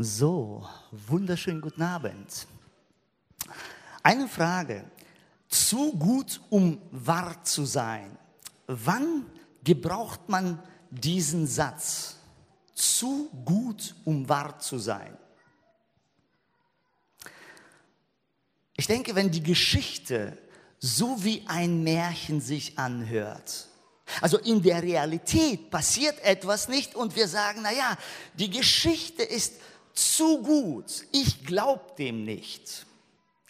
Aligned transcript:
So, 0.00 0.64
wunderschönen 0.92 1.60
guten 1.60 1.82
Abend. 1.82 2.46
Eine 4.04 4.28
Frage. 4.28 4.88
Zu 5.48 5.92
gut, 5.92 6.40
um 6.50 6.80
wahr 6.92 7.42
zu 7.42 7.64
sein. 7.64 8.16
Wann 8.68 9.26
gebraucht 9.64 10.28
man 10.28 10.62
diesen 10.88 11.48
Satz? 11.48 12.14
Zu 12.74 13.28
gut, 13.44 13.96
um 14.04 14.28
wahr 14.28 14.60
zu 14.60 14.78
sein. 14.78 15.18
Ich 18.76 18.86
denke, 18.86 19.16
wenn 19.16 19.32
die 19.32 19.42
Geschichte 19.42 20.38
so 20.78 21.24
wie 21.24 21.42
ein 21.48 21.82
Märchen 21.82 22.40
sich 22.40 22.78
anhört, 22.78 23.66
also 24.20 24.38
in 24.38 24.62
der 24.62 24.80
Realität 24.80 25.70
passiert 25.70 26.20
etwas 26.20 26.68
nicht 26.68 26.94
und 26.94 27.16
wir 27.16 27.26
sagen, 27.26 27.62
na 27.64 27.72
ja, 27.72 27.98
die 28.34 28.48
Geschichte 28.48 29.24
ist 29.24 29.54
zu 29.98 30.42
gut. 30.42 31.04
Ich 31.12 31.44
glaube 31.44 31.82
dem 31.98 32.24
nicht. 32.24 32.86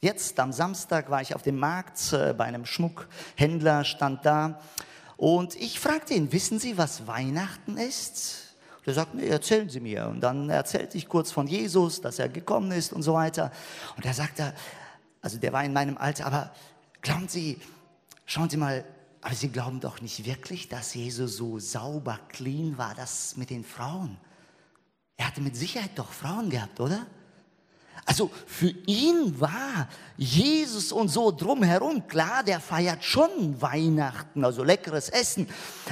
Jetzt 0.01 0.39
am 0.39 0.53
Samstag 0.53 1.11
war 1.11 1.21
ich 1.21 1.35
auf 1.35 1.43
dem 1.43 1.59
Markt 1.59 2.13
äh, 2.13 2.33
bei 2.33 2.45
einem 2.45 2.65
Schmuckhändler, 2.65 3.85
stand 3.85 4.25
da 4.25 4.61
und 5.19 5.57
ich 5.57 5.81
fragte 5.81 6.15
ihn, 6.15 6.33
wissen 6.33 6.61
Sie, 6.61 6.79
was 6.79 7.09
Weihnachten 7.09 7.77
ist? 7.77 8.55
Und 8.79 8.87
er 8.87 8.95
sagt, 8.95 9.15
nee, 9.15 9.27
erzählen 9.27 9.69
Sie 9.69 9.81
mir. 9.81 10.07
Und 10.07 10.21
dann 10.21 10.49
erzählte 10.49 10.97
ich 10.97 11.09
kurz 11.09 11.33
von 11.33 11.49
Jesus, 11.49 12.01
dass 12.01 12.21
er 12.21 12.29
gekommen 12.29 12.71
ist 12.71 12.93
und 12.93 13.03
so 13.03 13.15
weiter. 13.15 13.51
Und 13.97 14.07
er 14.07 14.15
sagte, 14.15 14.55
also 15.21 15.37
der 15.39 15.53
war 15.53 15.65
in 15.65 15.73
meinem 15.73 15.99
Alter, 15.99 16.27
aber 16.27 16.53
glauben 17.03 17.27
Sie, 17.27 17.59
schauen 18.27 18.49
Sie 18.49 18.57
mal, 18.57 18.85
aber 19.21 19.35
Sie 19.35 19.49
glauben 19.49 19.81
doch 19.81 20.01
nicht 20.01 20.25
wirklich, 20.25 20.69
dass 20.69 20.95
Jesus 20.95 21.37
so 21.37 21.59
sauber, 21.59 22.21
clean 22.29 22.79
war, 22.79 22.95
das 22.95 23.37
mit 23.37 23.51
den 23.51 23.65
Frauen. 23.65 24.19
Er 25.19 25.27
hatte 25.27 25.43
mit 25.43 25.57
Sicherheit 25.57 25.91
doch 25.97 26.11
Frauen 26.11 26.49
gehabt, 26.49 26.81
oder? 26.81 27.05
Also 28.07 28.31
für 28.47 28.71
ihn 28.87 29.39
war 29.39 29.89
Jesus 30.17 30.93
und 30.93 31.09
so 31.09 31.31
drumherum, 31.31 32.07
klar, 32.07 32.43
der 32.43 32.61
feiert 32.61 33.05
schon 33.05 33.61
Weihnachten, 33.61 34.45
also 34.45 34.65
leckeres 34.65 35.11
Essen. 35.11 35.47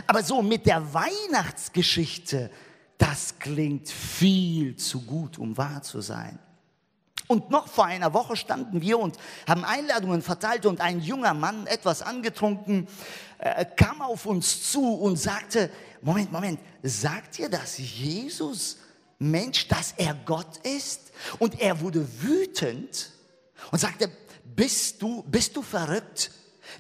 Aber 0.06 0.22
so 0.22 0.41
mit 0.41 0.64
der 0.64 0.94
Weihnachtsgeschichte, 0.94 2.50
das 2.96 3.38
klingt 3.38 3.91
viel 3.91 4.77
zu 4.77 5.02
gut, 5.02 5.36
um 5.36 5.58
wahr 5.58 5.83
zu 5.83 6.00
sein. 6.00 6.38
Und 7.27 7.50
noch 7.50 7.66
vor 7.66 7.86
einer 7.86 8.14
Woche 8.14 8.36
standen 8.36 8.80
wir 8.80 8.98
und 8.98 9.18
haben 9.48 9.64
Einladungen 9.64 10.22
verteilt 10.22 10.64
und 10.64 10.80
ein 10.80 11.00
junger 11.00 11.34
Mann, 11.34 11.66
etwas 11.66 12.00
angetrunken, 12.00 12.86
äh, 13.38 13.64
kam 13.64 14.00
auf 14.00 14.24
uns 14.27 14.70
zu 14.70 14.94
und 14.94 15.16
sagte, 15.16 15.68
Moment, 16.00 16.30
Moment, 16.30 16.61
sagt 16.83 17.40
ihr, 17.40 17.48
dass 17.48 17.77
Jesus 17.77 18.78
Mensch, 19.19 19.69
dass 19.69 19.92
er 19.97 20.14
Gott 20.14 20.59
ist? 20.59 21.12
Und 21.39 21.61
er 21.61 21.81
wurde 21.81 22.06
wütend 22.22 23.11
und 23.70 23.78
sagte, 23.78 24.11
bist 24.45 25.03
du, 25.03 25.23
bist 25.25 25.56
du 25.56 25.62
verrückt? 25.62 26.31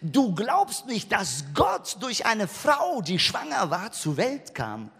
Du 0.02 0.34
glaubst 0.34 0.86
nicht, 0.86 1.12
dass 1.12 1.44
Gott 1.54 1.96
durch 2.00 2.26
eine 2.26 2.48
Frau, 2.48 3.00
die 3.02 3.18
schwanger 3.18 3.70
war, 3.70 3.92
zur 3.92 4.16
Welt 4.16 4.54
kam. 4.54 4.90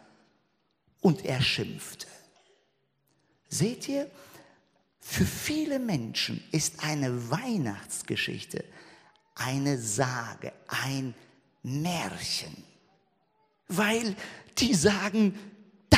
Und 1.01 1.25
er 1.25 1.41
schimpfte. 1.43 2.07
Seht 3.49 3.89
ihr, 3.89 4.11
für 5.01 5.25
viele 5.25 5.79
Menschen 5.79 6.43
ist 6.51 6.83
eine 6.83 7.31
Weihnachtsgeschichte 7.31 8.65
eine 9.37 9.79
Sage, 9.79 10.53
ein 10.67 11.15
Märchen, 11.63 12.65
weil 13.69 14.17
die 14.59 14.75
sagen, 14.75 15.39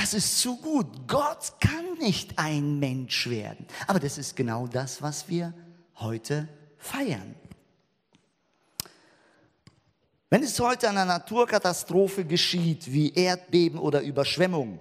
das 0.00 0.14
ist 0.14 0.38
zu 0.38 0.56
gut. 0.56 0.86
Gott 1.06 1.54
kann 1.60 1.98
nicht 1.98 2.38
ein 2.38 2.78
Mensch 2.78 3.28
werden. 3.28 3.66
Aber 3.86 3.98
das 3.98 4.18
ist 4.18 4.36
genau 4.36 4.66
das, 4.66 5.02
was 5.02 5.28
wir 5.28 5.52
heute 5.96 6.48
feiern. 6.78 7.34
Wenn 10.30 10.42
es 10.42 10.60
heute 10.60 10.88
einer 10.88 11.06
Naturkatastrophe 11.06 12.24
geschieht, 12.24 12.92
wie 12.92 13.12
Erdbeben 13.14 13.78
oder 13.78 14.02
Überschwemmung, 14.02 14.78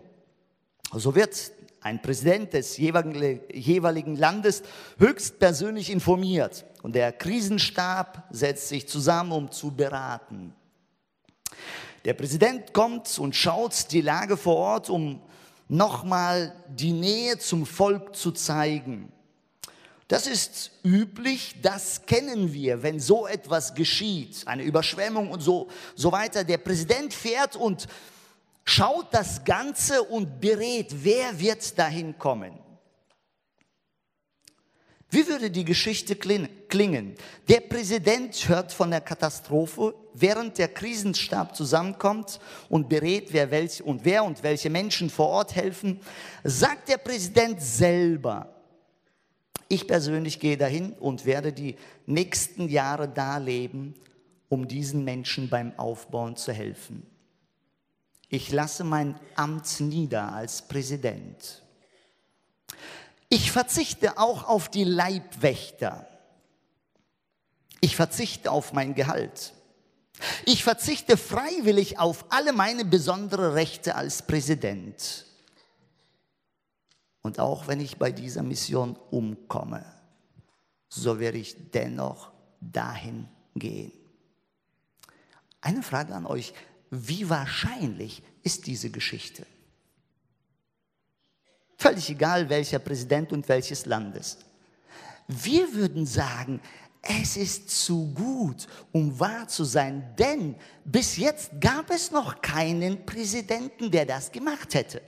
so 0.93 1.15
wird 1.15 1.51
ein 1.81 2.01
Präsident 2.01 2.53
des 2.53 2.77
jeweiligen 2.77 4.15
Landes, 4.17 4.61
höchstpersönlich 4.99 5.89
informiert. 5.89 6.65
Und 6.83 6.95
der 6.95 7.13
Krisenstab 7.13 8.27
setzt 8.29 8.67
sich 8.67 8.87
zusammen, 8.87 9.31
um 9.31 9.51
zu 9.51 9.71
beraten. 9.71 10.53
Der 12.07 12.13
Präsident 12.13 12.71
kommt 12.71 13.19
und 13.19 13.35
schaut 13.35 13.91
die 13.91 13.99
Lage 13.99 14.37
vor 14.37 14.55
Ort, 14.55 14.89
um 14.89 15.21
nochmal 15.67 16.55
die 16.69 16.93
Nähe 16.93 17.37
zum 17.37 17.65
Volk 17.65 18.15
zu 18.15 18.31
zeigen. 18.31 19.11
Das 20.07 20.25
ist 20.25 20.71
üblich, 20.85 21.55
das 21.61 22.05
kennen 22.05 22.53
wir, 22.53 22.81
wenn 22.81 23.01
so 23.01 23.27
etwas 23.27 23.75
geschieht, 23.75 24.47
eine 24.47 24.63
Überschwemmung 24.63 25.29
und 25.29 25.41
so, 25.41 25.67
so 25.95 26.13
weiter. 26.13 26.45
Der 26.45 26.59
Präsident 26.59 27.13
fährt 27.13 27.57
und 27.57 27.89
schaut 28.63 29.13
das 29.13 29.43
Ganze 29.43 30.01
und 30.01 30.39
berät, 30.39 31.03
wer 31.03 31.37
wird 31.37 31.77
dahin 31.77 32.17
kommen. 32.17 32.57
Wie 35.09 35.27
würde 35.27 35.51
die 35.51 35.65
Geschichte 35.65 36.15
klingen? 36.15 36.56
Der 36.73 37.61
Präsident 37.61 38.47
hört 38.49 38.71
von 38.71 38.91
der 38.91 39.01
Katastrophe, 39.01 39.93
während 40.13 40.57
der 40.57 40.67
Krisenstab 40.67 41.55
zusammenkommt 41.55 42.39
und 42.69 42.89
berät, 42.89 43.31
wer 43.31 43.51
welch 43.51 43.81
und 43.83 44.03
wer 44.05 44.23
und 44.23 44.43
welche 44.43 44.69
Menschen 44.69 45.09
vor 45.09 45.27
Ort 45.27 45.55
helfen, 45.55 45.99
sagt 46.43 46.89
der 46.89 46.97
Präsident 46.97 47.61
selber, 47.61 48.53
ich 49.69 49.87
persönlich 49.87 50.39
gehe 50.39 50.57
dahin 50.57 50.93
und 50.93 51.25
werde 51.25 51.51
die 51.51 51.75
nächsten 52.05 52.69
Jahre 52.69 53.09
da 53.09 53.37
leben, 53.37 53.95
um 54.49 54.67
diesen 54.67 55.03
Menschen 55.03 55.49
beim 55.49 55.77
Aufbauen 55.77 56.37
zu 56.37 56.53
helfen. 56.53 57.05
Ich 58.29 58.51
lasse 58.51 58.83
mein 58.83 59.19
Amt 59.35 59.79
nieder 59.79 60.33
als 60.33 60.67
Präsident. 60.67 61.63
Ich 63.29 63.51
verzichte 63.51 64.17
auch 64.17 64.47
auf 64.47 64.69
die 64.69 64.85
Leibwächter. 64.85 66.07
Ich 67.81 67.95
verzichte 67.95 68.51
auf 68.51 68.73
mein 68.73 68.95
Gehalt. 68.95 69.53
Ich 70.45 70.63
verzichte 70.63 71.15
freiwillig 71.15 71.99
auf 71.99 72.25
alle 72.29 72.53
meine 72.53 72.85
besonderen 72.85 73.53
Rechte 73.53 73.95
als 73.95 74.25
Präsident. 74.25 75.25
Und 77.21 77.39
auch 77.39 77.67
wenn 77.67 77.79
ich 77.79 77.97
bei 77.97 78.11
dieser 78.11 78.41
Mission 78.41 78.97
umkomme, 79.11 79.85
so 80.89 81.19
werde 81.19 81.37
ich 81.37 81.71
dennoch 81.71 82.31
dahin 82.61 83.27
gehen. 83.55 83.91
Eine 85.61 85.83
Frage 85.83 86.15
an 86.15 86.25
euch 86.25 86.53
wie 86.89 87.29
wahrscheinlich 87.29 88.23
ist 88.43 88.67
diese 88.67 88.89
Geschichte? 88.89 89.45
Völlig 91.77 92.09
egal, 92.09 92.49
welcher 92.49 92.79
Präsident 92.79 93.31
und 93.33 93.47
welches 93.49 93.85
Landes. 93.85 94.37
Wir 95.27 95.73
würden 95.73 96.05
sagen, 96.05 96.61
es 97.01 97.37
ist 97.37 97.69
zu 97.69 98.13
gut, 98.13 98.67
um 98.91 99.19
wahr 99.19 99.47
zu 99.47 99.63
sein, 99.63 100.13
denn 100.17 100.55
bis 100.83 101.17
jetzt 101.17 101.51
gab 101.59 101.89
es 101.89 102.11
noch 102.11 102.41
keinen 102.41 103.05
Präsidenten, 103.05 103.91
der 103.91 104.05
das 104.05 104.31
gemacht 104.31 104.73
hätte. 104.73 105.01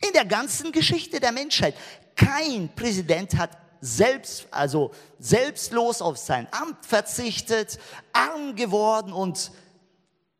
In 0.00 0.12
der 0.12 0.24
ganzen 0.24 0.72
Geschichte 0.72 1.20
der 1.20 1.32
Menschheit. 1.32 1.74
Kein 2.14 2.68
Präsident 2.74 3.36
hat 3.36 3.56
selbst, 3.80 4.46
also 4.50 4.90
selbstlos 5.18 6.02
auf 6.02 6.16
sein 6.16 6.46
Amt 6.50 6.84
verzichtet, 6.84 7.78
arm 8.12 8.54
geworden 8.54 9.12
und 9.12 9.52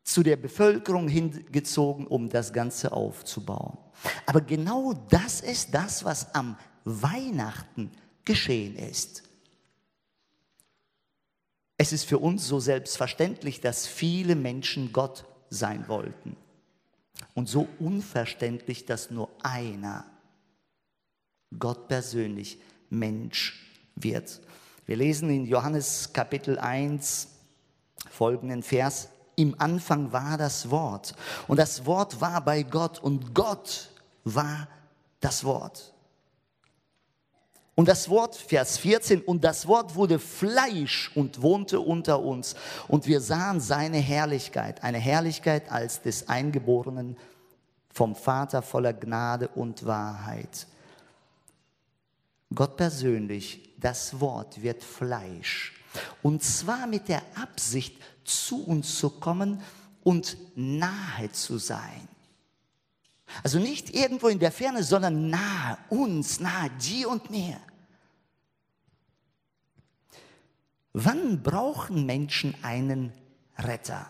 zu 0.03 0.23
der 0.23 0.37
Bevölkerung 0.37 1.07
hingezogen, 1.07 2.07
um 2.07 2.29
das 2.29 2.53
Ganze 2.53 2.91
aufzubauen. 2.91 3.77
Aber 4.25 4.41
genau 4.41 4.93
das 5.09 5.41
ist 5.41 5.73
das, 5.73 6.05
was 6.05 6.33
am 6.33 6.57
Weihnachten 6.85 7.91
geschehen 8.23 8.75
ist. 8.75 9.23
Es 11.77 11.93
ist 11.93 12.05
für 12.05 12.17
uns 12.17 12.47
so 12.47 12.59
selbstverständlich, 12.59 13.61
dass 13.61 13.85
viele 13.85 14.35
Menschen 14.35 14.91
Gott 14.93 15.25
sein 15.49 15.87
wollten. 15.87 16.35
Und 17.33 17.47
so 17.47 17.67
unverständlich, 17.79 18.85
dass 18.85 19.11
nur 19.11 19.29
einer, 19.43 20.05
Gott 21.57 21.87
persönlich, 21.87 22.59
Mensch 22.89 23.63
wird. 23.95 24.41
Wir 24.85 24.95
lesen 24.95 25.29
in 25.29 25.45
Johannes 25.45 26.13
Kapitel 26.13 26.57
1 26.57 27.27
folgenden 28.09 28.63
Vers. 28.63 29.09
Im 29.35 29.59
Anfang 29.59 30.11
war 30.11 30.37
das 30.37 30.71
Wort 30.71 31.13
und 31.47 31.57
das 31.57 31.85
Wort 31.85 32.21
war 32.21 32.43
bei 32.43 32.63
Gott 32.63 32.99
und 32.99 33.35
Gott 33.35 33.89
war 34.23 34.67
das 35.19 35.43
Wort. 35.43 35.93
Und 37.77 37.87
das 37.87 38.09
Wort, 38.09 38.35
Vers 38.35 38.79
14, 38.79 39.21
und 39.21 39.43
das 39.43 39.67
Wort 39.67 39.93
wurde 39.93 40.17
Fleisch 40.17 41.11
und 41.13 41.43
wohnte 41.43 41.79
unter 41.79 42.23
uns. 42.23 42.55
Und 42.87 43.05
wir 43.05 43.21
sahen 43.21 43.59
seine 43.59 43.99
Herrlichkeit, 43.99 44.83
eine 44.83 44.97
Herrlichkeit 44.97 45.71
als 45.71 46.01
des 46.01 46.27
Eingeborenen 46.27 47.17
vom 47.91 48.15
Vater 48.15 48.63
voller 48.63 48.93
Gnade 48.93 49.49
und 49.49 49.85
Wahrheit. 49.85 50.65
Gott 52.55 52.77
persönlich, 52.77 53.69
das 53.77 54.19
Wort 54.19 54.63
wird 54.63 54.83
Fleisch. 54.83 55.79
Und 56.23 56.41
zwar 56.41 56.87
mit 56.87 57.07
der 57.07 57.21
Absicht, 57.35 57.95
zu 58.23 58.65
uns 58.65 58.97
zu 58.97 59.11
kommen 59.11 59.61
und 60.03 60.35
nahe 60.55 61.31
zu 61.31 61.59
sein. 61.59 62.07
Also 63.43 63.59
nicht 63.59 63.93
irgendwo 63.93 64.27
in 64.27 64.39
der 64.39 64.51
Ferne, 64.51 64.83
sondern 64.83 65.29
nahe 65.29 65.77
uns, 65.89 66.39
nahe 66.39 66.69
dir 66.81 67.09
und 67.09 67.29
mir. 67.29 67.59
Wann 70.93 71.43
brauchen 71.43 72.05
Menschen 72.05 72.55
einen 72.63 73.13
Retter? 73.57 74.07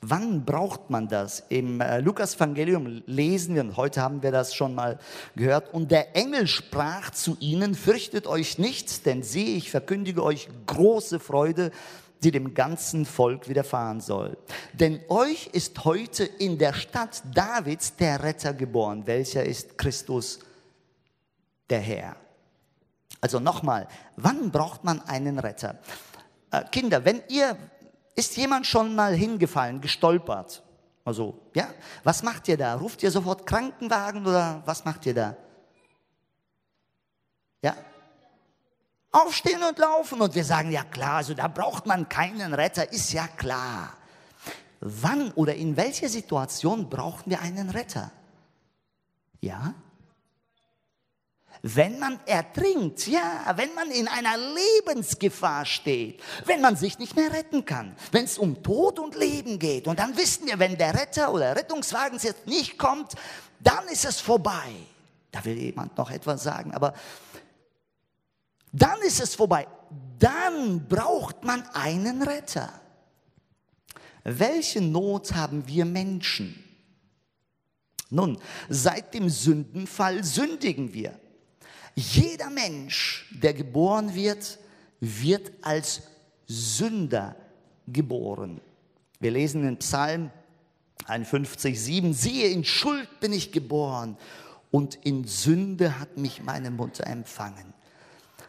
Wann 0.00 0.44
braucht 0.44 0.90
man 0.90 1.08
das? 1.08 1.42
Im 1.48 1.80
äh, 1.80 1.98
Lukas-Evangelium 1.98 3.02
lesen 3.06 3.56
wir, 3.56 3.62
und 3.62 3.76
heute 3.76 4.00
haben 4.00 4.22
wir 4.22 4.30
das 4.30 4.54
schon 4.54 4.76
mal 4.76 5.00
gehört, 5.34 5.74
und 5.74 5.90
der 5.90 6.14
Engel 6.14 6.46
sprach 6.46 7.10
zu 7.10 7.36
ihnen, 7.40 7.74
fürchtet 7.74 8.28
euch 8.28 8.58
nicht, 8.58 9.06
denn 9.06 9.24
sehe, 9.24 9.56
ich 9.56 9.72
verkündige 9.72 10.22
euch 10.22 10.48
große 10.66 11.18
Freude, 11.18 11.72
die 12.22 12.30
dem 12.30 12.54
ganzen 12.54 13.06
Volk 13.06 13.48
widerfahren 13.48 14.00
soll. 14.00 14.36
Denn 14.72 15.00
euch 15.08 15.48
ist 15.52 15.84
heute 15.84 16.24
in 16.24 16.58
der 16.58 16.72
Stadt 16.72 17.22
Davids 17.32 17.96
der 17.96 18.22
Retter 18.22 18.54
geboren, 18.54 19.06
welcher 19.06 19.44
ist 19.44 19.78
Christus, 19.78 20.40
der 21.70 21.80
Herr. 21.80 22.16
Also 23.20 23.40
nochmal, 23.40 23.88
wann 24.16 24.50
braucht 24.50 24.84
man 24.84 25.00
einen 25.02 25.38
Retter? 25.38 25.78
Äh, 26.50 26.64
Kinder, 26.70 27.04
wenn 27.04 27.22
ihr, 27.28 27.56
ist 28.14 28.36
jemand 28.36 28.66
schon 28.66 28.94
mal 28.94 29.14
hingefallen, 29.14 29.80
gestolpert? 29.80 30.62
Also, 31.04 31.38
ja, 31.54 31.68
was 32.04 32.22
macht 32.22 32.48
ihr 32.48 32.56
da? 32.56 32.74
Ruft 32.74 33.02
ihr 33.02 33.10
sofort 33.10 33.46
Krankenwagen 33.46 34.26
oder 34.26 34.62
was 34.66 34.84
macht 34.84 35.06
ihr 35.06 35.14
da? 35.14 35.36
Ja? 37.62 37.76
Aufstehen 39.22 39.62
und 39.62 39.78
laufen. 39.78 40.20
Und 40.20 40.34
wir 40.34 40.44
sagen, 40.44 40.70
ja 40.70 40.84
klar, 40.84 41.16
also 41.16 41.34
da 41.34 41.48
braucht 41.48 41.86
man 41.86 42.08
keinen 42.08 42.54
Retter, 42.54 42.92
ist 42.92 43.12
ja 43.12 43.26
klar. 43.28 43.94
Wann 44.80 45.32
oder 45.32 45.54
in 45.54 45.76
welcher 45.76 46.08
Situation 46.08 46.88
brauchen 46.88 47.30
wir 47.30 47.40
einen 47.40 47.70
Retter? 47.70 48.10
Ja? 49.40 49.74
Wenn 51.62 51.98
man 51.98 52.20
ertrinkt, 52.24 53.08
ja, 53.08 53.52
wenn 53.56 53.74
man 53.74 53.90
in 53.90 54.06
einer 54.06 54.36
Lebensgefahr 54.36 55.64
steht, 55.64 56.22
wenn 56.44 56.60
man 56.60 56.76
sich 56.76 57.00
nicht 57.00 57.16
mehr 57.16 57.32
retten 57.32 57.64
kann, 57.64 57.96
wenn 58.12 58.24
es 58.24 58.38
um 58.38 58.62
Tod 58.62 59.00
und 59.00 59.16
Leben 59.16 59.58
geht. 59.58 59.88
Und 59.88 59.98
dann 59.98 60.16
wissen 60.16 60.46
wir, 60.46 60.60
wenn 60.60 60.78
der 60.78 60.94
Retter 60.94 61.32
oder 61.32 61.56
Rettungswagen 61.56 62.18
jetzt 62.22 62.46
nicht 62.46 62.78
kommt, 62.78 63.14
dann 63.58 63.88
ist 63.88 64.04
es 64.04 64.20
vorbei. 64.20 64.70
Da 65.32 65.44
will 65.44 65.58
jemand 65.58 65.98
noch 65.98 66.10
etwas 66.10 66.44
sagen, 66.44 66.72
aber 66.72 66.94
dann 68.72 69.00
ist 69.02 69.20
es 69.20 69.34
vorbei. 69.34 69.66
Dann 70.18 70.86
braucht 70.88 71.44
man 71.44 71.62
einen 71.74 72.22
Retter. 72.22 72.72
Welche 74.24 74.80
Not 74.80 75.34
haben 75.34 75.66
wir 75.66 75.84
Menschen? 75.84 76.64
Nun, 78.10 78.38
seit 78.68 79.14
dem 79.14 79.28
Sündenfall 79.28 80.24
sündigen 80.24 80.92
wir. 80.92 81.18
Jeder 81.94 82.50
Mensch, 82.50 83.26
der 83.42 83.54
geboren 83.54 84.14
wird, 84.14 84.58
wird 85.00 85.52
als 85.62 86.02
Sünder 86.46 87.36
geboren. 87.86 88.60
Wir 89.20 89.30
lesen 89.30 89.66
in 89.66 89.76
Psalm 89.78 90.30
51, 91.06 91.80
7, 91.80 92.14
siehe, 92.14 92.48
in 92.48 92.64
Schuld 92.64 93.08
bin 93.20 93.32
ich 93.32 93.52
geboren 93.52 94.16
und 94.70 94.94
in 95.04 95.24
Sünde 95.24 95.98
hat 95.98 96.16
mich 96.16 96.42
meine 96.42 96.70
Mutter 96.70 97.06
empfangen. 97.06 97.74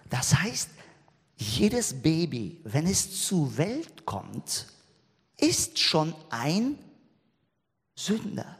Das 0.09 0.35
heißt, 0.35 0.69
jedes 1.38 2.01
Baby, 2.01 2.59
wenn 2.63 2.85
es 2.85 3.25
zur 3.25 3.57
Welt 3.57 4.06
kommt, 4.06 4.67
ist 5.38 5.79
schon 5.79 6.13
ein 6.29 6.77
Sünder. 7.95 8.57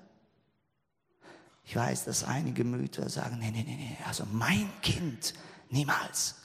Ich 1.66 1.76
weiß, 1.76 2.06
dass 2.06 2.24
einige 2.24 2.64
Mütter 2.64 3.10
sagen, 3.10 3.38
nee, 3.40 3.52
nee, 3.52 3.64
nee, 3.64 3.76
nee, 3.76 3.98
also 4.06 4.26
mein 4.32 4.72
Kind 4.82 5.34
niemals. 5.70 6.36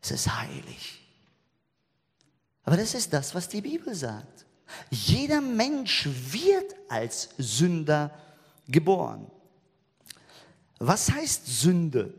Es 0.00 0.10
ist 0.10 0.34
heilig. 0.34 1.00
Aber 2.64 2.76
das 2.76 2.94
ist 2.94 3.12
das, 3.12 3.34
was 3.34 3.48
die 3.48 3.60
Bibel 3.60 3.94
sagt. 3.94 4.46
Jeder 4.90 5.40
Mensch 5.40 6.08
wird 6.30 6.74
als 6.88 7.28
Sünder 7.38 8.10
geboren. 8.66 9.30
Was 10.78 11.10
heißt 11.10 11.46
Sünde? 11.46 12.14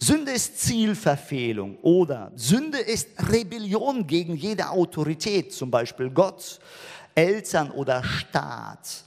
Sünde 0.00 0.32
ist 0.32 0.58
Zielverfehlung 0.60 1.76
oder 1.78 2.30
Sünde 2.36 2.78
ist 2.78 3.08
Rebellion 3.30 4.06
gegen 4.06 4.36
jede 4.36 4.70
Autorität, 4.70 5.52
zum 5.52 5.70
Beispiel 5.70 6.10
Gott, 6.10 6.60
Eltern 7.14 7.70
oder 7.72 8.04
Staat. 8.04 9.04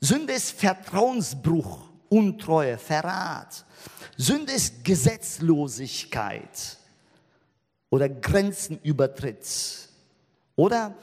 Sünde 0.00 0.34
ist 0.34 0.52
Vertrauensbruch, 0.52 1.88
Untreue, 2.10 2.76
Verrat. 2.78 3.64
Sünde 4.16 4.52
ist 4.52 4.84
Gesetzlosigkeit 4.84 6.76
oder 7.90 8.08
Grenzenübertritt. 8.08 9.46
Oder 10.56 10.94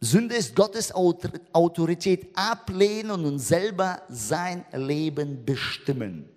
Sünde 0.00 0.34
ist 0.34 0.54
Gottes 0.54 0.92
Autorität 0.92 2.36
ablehnen 2.36 3.24
und 3.24 3.38
selber 3.38 4.02
sein 4.08 4.64
Leben 4.72 5.44
bestimmen. 5.44 6.28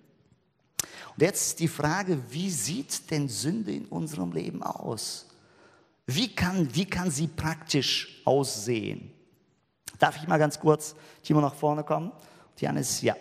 Jetzt 1.18 1.60
die 1.60 1.68
Frage, 1.68 2.20
wie 2.30 2.50
sieht 2.50 3.10
denn 3.10 3.28
Sünde 3.28 3.72
in 3.72 3.86
unserem 3.86 4.32
Leben 4.32 4.62
aus? 4.62 5.26
Wie 6.06 6.34
kann, 6.34 6.72
wie 6.74 6.84
kann 6.84 7.10
sie 7.10 7.26
praktisch 7.26 8.20
aussehen? 8.24 9.12
Darf 9.98 10.16
ich 10.16 10.28
mal 10.28 10.38
ganz 10.38 10.60
kurz, 10.60 10.94
Timo, 11.22 11.40
nach 11.40 11.54
vorne 11.54 11.82
kommen? 11.84 12.12
Janis, 12.58 13.00
ja. 13.00 13.16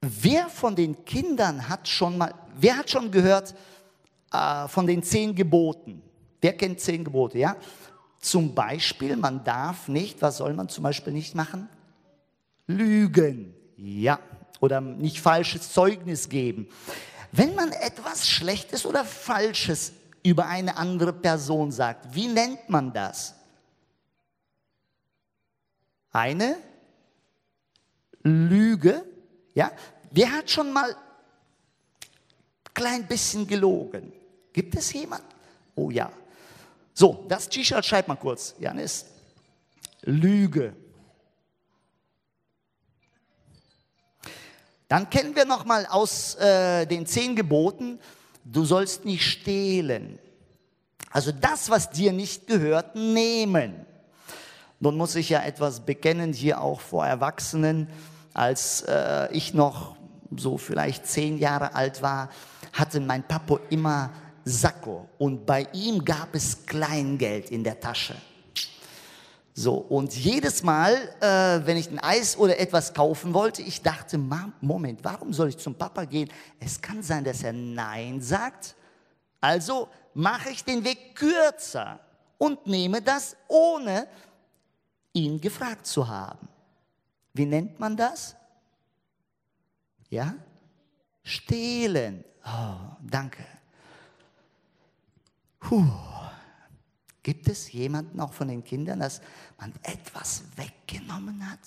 Wer 0.00 0.48
von 0.48 0.74
den 0.74 1.04
Kindern 1.04 1.68
hat 1.68 1.86
schon 1.86 2.18
mal, 2.18 2.34
wer 2.56 2.76
hat 2.76 2.90
schon 2.90 3.10
gehört 3.10 3.54
äh, 4.32 4.66
von 4.66 4.86
den 4.86 5.02
zehn 5.02 5.34
Geboten? 5.34 6.02
Wer 6.40 6.56
kennt 6.56 6.80
zehn 6.80 7.04
Gebote, 7.04 7.38
ja? 7.38 7.56
Zum 8.18 8.54
Beispiel, 8.54 9.16
man 9.16 9.44
darf 9.44 9.88
nicht, 9.88 10.20
was 10.20 10.38
soll 10.38 10.54
man 10.54 10.68
zum 10.68 10.82
Beispiel 10.82 11.12
nicht 11.12 11.34
machen? 11.34 11.68
Lügen, 12.66 13.54
ja 13.76 14.18
oder 14.60 14.80
nicht 14.80 15.20
falsches 15.20 15.72
Zeugnis 15.72 16.28
geben. 16.28 16.68
Wenn 17.32 17.54
man 17.54 17.72
etwas 17.72 18.28
Schlechtes 18.28 18.84
oder 18.84 19.04
Falsches 19.04 19.92
über 20.22 20.46
eine 20.46 20.76
andere 20.76 21.12
Person 21.12 21.72
sagt, 21.72 22.14
wie 22.14 22.28
nennt 22.28 22.68
man 22.68 22.92
das? 22.92 23.34
Eine 26.12 26.56
Lüge, 28.22 29.04
ja? 29.54 29.70
Wer 30.10 30.32
hat 30.32 30.50
schon 30.50 30.72
mal 30.72 30.94
klein 32.74 33.06
bisschen 33.06 33.46
gelogen? 33.46 34.12
Gibt 34.52 34.74
es 34.74 34.92
jemand? 34.92 35.24
Oh 35.76 35.90
ja. 35.90 36.10
So, 36.92 37.24
das 37.28 37.48
T-Shirt 37.48 37.84
schreibt 37.86 38.08
mal 38.08 38.16
kurz, 38.16 38.54
Janis. 38.58 39.06
Lüge. 40.02 40.74
Dann 44.90 45.08
kennen 45.08 45.36
wir 45.36 45.44
noch 45.44 45.64
mal 45.64 45.86
aus 45.86 46.34
äh, 46.34 46.84
den 46.84 47.06
zehn 47.06 47.36
Geboten, 47.36 48.00
du 48.44 48.64
sollst 48.64 49.04
nicht 49.04 49.24
stehlen. 49.24 50.18
Also 51.12 51.30
das, 51.30 51.70
was 51.70 51.90
dir 51.90 52.10
nicht 52.10 52.48
gehört, 52.48 52.96
nehmen. 52.96 53.86
Nun 54.80 54.96
muss 54.96 55.14
ich 55.14 55.28
ja 55.28 55.44
etwas 55.44 55.86
bekennen, 55.86 56.32
hier 56.32 56.60
auch 56.60 56.80
vor 56.80 57.06
Erwachsenen. 57.06 57.86
Als 58.34 58.82
äh, 58.82 59.32
ich 59.32 59.54
noch 59.54 59.94
so 60.36 60.58
vielleicht 60.58 61.06
zehn 61.06 61.38
Jahre 61.38 61.76
alt 61.76 62.02
war, 62.02 62.28
hatte 62.72 62.98
mein 62.98 63.22
Papa 63.22 63.60
immer 63.70 64.10
Sakko 64.44 65.08
und 65.18 65.46
bei 65.46 65.68
ihm 65.72 66.04
gab 66.04 66.34
es 66.34 66.66
Kleingeld 66.66 67.52
in 67.52 67.62
der 67.62 67.78
Tasche. 67.78 68.16
So, 69.60 69.74
und 69.74 70.16
jedes 70.16 70.62
Mal, 70.62 70.94
äh, 71.20 71.66
wenn 71.66 71.76
ich 71.76 71.90
ein 71.90 71.98
Eis 71.98 72.34
oder 72.34 72.58
etwas 72.58 72.94
kaufen 72.94 73.34
wollte, 73.34 73.60
ich 73.60 73.82
dachte, 73.82 74.16
Moment, 74.16 75.00
warum 75.02 75.34
soll 75.34 75.50
ich 75.50 75.58
zum 75.58 75.74
Papa 75.74 76.06
gehen? 76.06 76.30
Es 76.58 76.80
kann 76.80 77.02
sein, 77.02 77.24
dass 77.24 77.42
er 77.42 77.52
Nein 77.52 78.22
sagt. 78.22 78.74
Also 79.38 79.88
mache 80.14 80.48
ich 80.48 80.64
den 80.64 80.82
Weg 80.82 81.14
kürzer 81.14 82.00
und 82.38 82.66
nehme 82.66 83.02
das, 83.02 83.36
ohne 83.48 84.08
ihn 85.12 85.38
gefragt 85.38 85.86
zu 85.86 86.08
haben. 86.08 86.48
Wie 87.34 87.44
nennt 87.44 87.78
man 87.78 87.94
das? 87.94 88.34
Ja? 90.08 90.36
Stehlen. 91.22 92.24
Oh, 92.46 92.96
danke. 93.02 93.44
Puh. 95.58 95.84
Gibt 97.22 97.48
es 97.48 97.70
jemanden 97.72 98.18
auch 98.20 98.32
von 98.32 98.48
den 98.48 98.64
Kindern, 98.64 99.00
dass 99.00 99.20
man 99.58 99.72
etwas 99.82 100.42
weggenommen 100.56 101.50
hat, 101.50 101.58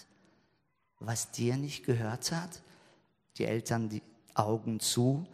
was 0.99 1.31
dir 1.31 1.57
nicht 1.57 1.85
gehört 1.85 2.31
hat? 2.31 2.61
Die 3.37 3.45
Eltern 3.45 3.89
die 3.89 4.01
Augen 4.33 4.79
zu. 4.79 5.25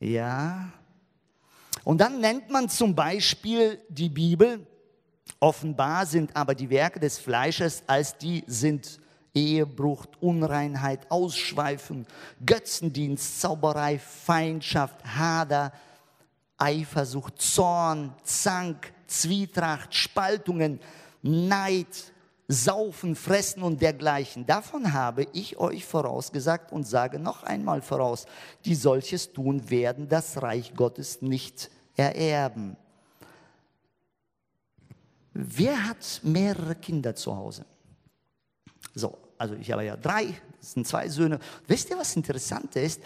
Ja. 0.00 0.70
Und 1.84 2.00
dann 2.00 2.20
nennt 2.20 2.50
man 2.50 2.68
zum 2.68 2.94
Beispiel 2.94 3.80
die 3.88 4.10
Bibel, 4.10 4.66
offenbar 5.40 6.04
sind 6.04 6.36
aber 6.36 6.54
die 6.54 6.68
Werke 6.68 7.00
des 7.00 7.18
Fleisches 7.18 7.82
als 7.86 8.18
die 8.18 8.44
sind 8.46 9.00
Ehebruch, 9.34 10.06
Unreinheit, 10.20 11.10
Ausschweifen, 11.10 12.06
Götzendienst, 12.44 13.40
Zauberei, 13.40 13.98
Feindschaft, 13.98 15.04
Hader, 15.04 15.72
Eifersucht, 16.58 17.40
Zorn, 17.40 18.12
Zank, 18.24 18.92
Zwietracht, 19.06 19.94
Spaltungen, 19.94 20.80
Neid, 21.22 22.12
Saufen, 22.48 23.14
Fressen 23.14 23.62
und 23.62 23.82
dergleichen. 23.82 24.46
Davon 24.46 24.92
habe 24.92 25.26
ich 25.32 25.58
euch 25.58 25.84
vorausgesagt 25.84 26.72
und 26.72 26.84
sage 26.84 27.18
noch 27.18 27.42
einmal 27.42 27.82
voraus, 27.82 28.26
die 28.64 28.74
solches 28.74 29.32
tun 29.32 29.70
werden 29.70 30.08
das 30.08 30.40
Reich 30.42 30.74
Gottes 30.74 31.20
nicht 31.20 31.70
ererben. 31.96 32.76
Wer 35.34 35.88
hat 35.88 36.20
mehrere 36.24 36.74
Kinder 36.74 37.14
zu 37.14 37.36
Hause? 37.36 37.64
So, 38.94 39.16
also 39.36 39.54
ich 39.54 39.70
habe 39.70 39.84
ja 39.84 39.96
drei, 39.96 40.34
das 40.58 40.72
sind 40.72 40.86
zwei 40.86 41.08
Söhne. 41.08 41.38
Wisst 41.66 41.90
ihr, 41.90 41.98
was 41.98 42.16
interessant 42.16 42.74
ist? 42.76 43.00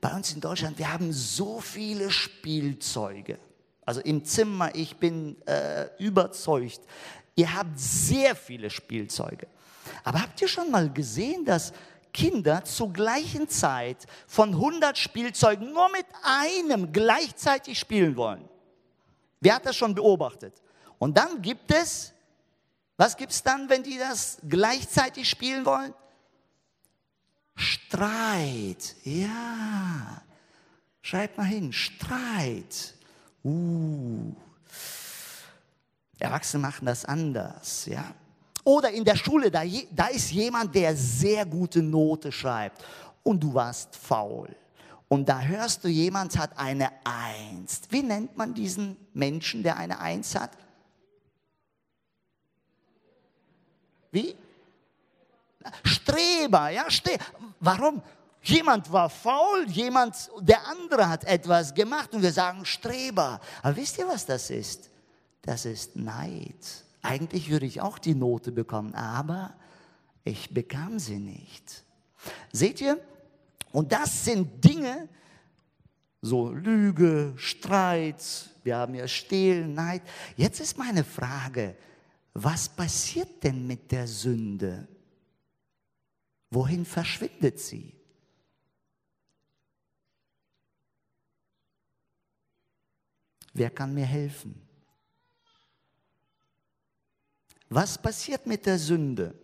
Bei 0.00 0.14
uns 0.14 0.32
in 0.32 0.40
Deutschland, 0.40 0.78
wir 0.78 0.92
haben 0.92 1.12
so 1.12 1.60
viele 1.60 2.10
Spielzeuge. 2.10 3.38
Also 3.84 4.00
im 4.00 4.24
Zimmer, 4.24 4.74
ich 4.74 4.96
bin 4.96 5.36
äh, 5.46 5.88
überzeugt, 5.98 6.80
ihr 7.34 7.52
habt 7.54 7.78
sehr 7.78 8.36
viele 8.36 8.70
Spielzeuge. 8.70 9.46
Aber 10.04 10.22
habt 10.22 10.40
ihr 10.40 10.48
schon 10.48 10.70
mal 10.70 10.92
gesehen, 10.92 11.44
dass 11.44 11.72
Kinder 12.12 12.64
zur 12.64 12.92
gleichen 12.92 13.48
Zeit 13.48 14.06
von 14.26 14.50
100 14.50 14.96
Spielzeugen 14.96 15.72
nur 15.72 15.90
mit 15.90 16.06
einem 16.22 16.92
gleichzeitig 16.92 17.78
spielen 17.78 18.16
wollen? 18.16 18.48
Wer 19.40 19.54
hat 19.54 19.66
das 19.66 19.76
schon 19.76 19.94
beobachtet? 19.94 20.54
Und 20.98 21.16
dann 21.16 21.40
gibt 21.40 21.72
es 21.72 22.12
was 22.98 23.16
gibt 23.16 23.30
es 23.30 23.44
dann, 23.44 23.70
wenn 23.70 23.84
die 23.84 23.96
das 23.96 24.38
gleichzeitig 24.46 25.30
spielen 25.30 25.64
wollen? 25.64 25.94
Streit. 27.58 28.94
Ja. 29.04 30.22
Schreibt 31.02 31.36
mal 31.36 31.44
hin. 31.44 31.72
Streit. 31.72 32.94
Uh. 33.44 34.32
Erwachsene 36.18 36.62
machen 36.62 36.86
das 36.86 37.04
anders. 37.04 37.86
Ja. 37.86 38.14
Oder 38.64 38.90
in 38.90 39.04
der 39.04 39.16
Schule, 39.16 39.50
da, 39.50 39.62
da 39.90 40.06
ist 40.06 40.30
jemand, 40.30 40.74
der 40.74 40.94
sehr 40.94 41.46
gute 41.46 41.82
Note 41.82 42.30
schreibt 42.30 42.84
und 43.22 43.42
du 43.42 43.54
warst 43.54 43.96
faul. 43.96 44.54
Und 45.08 45.28
da 45.28 45.40
hörst 45.40 45.84
du, 45.84 45.88
jemand 45.88 46.36
hat 46.36 46.58
eine 46.58 46.90
Eins. 47.04 47.80
Wie 47.88 48.02
nennt 48.02 48.36
man 48.36 48.52
diesen 48.54 48.96
Menschen, 49.14 49.62
der 49.62 49.78
eine 49.78 49.98
Eins 50.00 50.34
hat? 50.34 50.50
Wie? 54.10 54.36
Streber, 55.82 56.70
ja, 56.70 56.90
Streber. 56.90 57.24
Warum? 57.60 58.02
Jemand 58.42 58.90
war 58.92 59.10
faul, 59.10 59.66
jemand, 59.68 60.30
der 60.40 60.66
andere 60.68 61.08
hat 61.08 61.24
etwas 61.24 61.74
gemacht 61.74 62.14
und 62.14 62.22
wir 62.22 62.32
sagen 62.32 62.64
Streber. 62.64 63.40
Aber 63.62 63.76
wisst 63.76 63.98
ihr, 63.98 64.06
was 64.06 64.24
das 64.24 64.50
ist? 64.50 64.90
Das 65.42 65.64
ist 65.64 65.96
Neid. 65.96 66.84
Eigentlich 67.02 67.50
würde 67.50 67.66
ich 67.66 67.80
auch 67.80 67.98
die 67.98 68.14
Note 68.14 68.52
bekommen, 68.52 68.94
aber 68.94 69.54
ich 70.24 70.52
bekam 70.52 70.98
sie 70.98 71.18
nicht. 71.18 71.84
Seht 72.52 72.80
ihr? 72.80 72.98
Und 73.72 73.92
das 73.92 74.24
sind 74.24 74.64
Dinge, 74.64 75.08
so 76.20 76.50
Lüge, 76.50 77.34
Streit, 77.36 78.22
wir 78.64 78.76
haben 78.76 78.94
ja 78.94 79.06
Stehlen, 79.06 79.74
Neid. 79.74 80.02
Jetzt 80.36 80.60
ist 80.60 80.76
meine 80.76 81.04
Frage, 81.04 81.76
was 82.34 82.68
passiert 82.68 83.42
denn 83.42 83.66
mit 83.66 83.90
der 83.92 84.06
Sünde? 84.06 84.86
Wohin 86.50 86.84
verschwindet 86.84 87.60
sie? 87.60 87.94
Wer 93.52 93.70
kann 93.70 93.92
mir 93.92 94.06
helfen? 94.06 94.54
Was 97.68 97.98
passiert 97.98 98.46
mit 98.46 98.64
der 98.64 98.78
Sünde? 98.78 99.34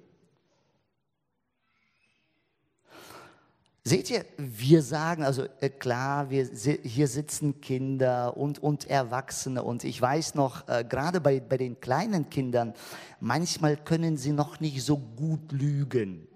Seht 3.87 4.08
ihr, 4.08 4.25
wir 4.38 4.82
sagen, 4.82 5.25
also 5.25 5.46
äh, 5.61 5.68
klar, 5.68 6.30
wir, 6.30 6.46
hier 6.46 7.06
sitzen 7.06 7.61
Kinder 7.61 8.34
und, 8.34 8.58
und 8.58 8.87
Erwachsene 8.87 9.62
und 9.62 9.84
ich 9.84 10.00
weiß 10.00 10.37
noch, 10.37 10.66
äh, 10.68 10.87
gerade 10.88 11.20
bei, 11.20 11.40
bei 11.40 11.58
den 11.58 11.78
kleinen 11.80 12.30
Kindern, 12.30 12.73
manchmal 13.20 13.76
können 13.76 14.16
sie 14.16 14.32
noch 14.32 14.58
nicht 14.58 14.82
so 14.82 14.96
gut 14.96 15.52
lügen. 15.52 16.26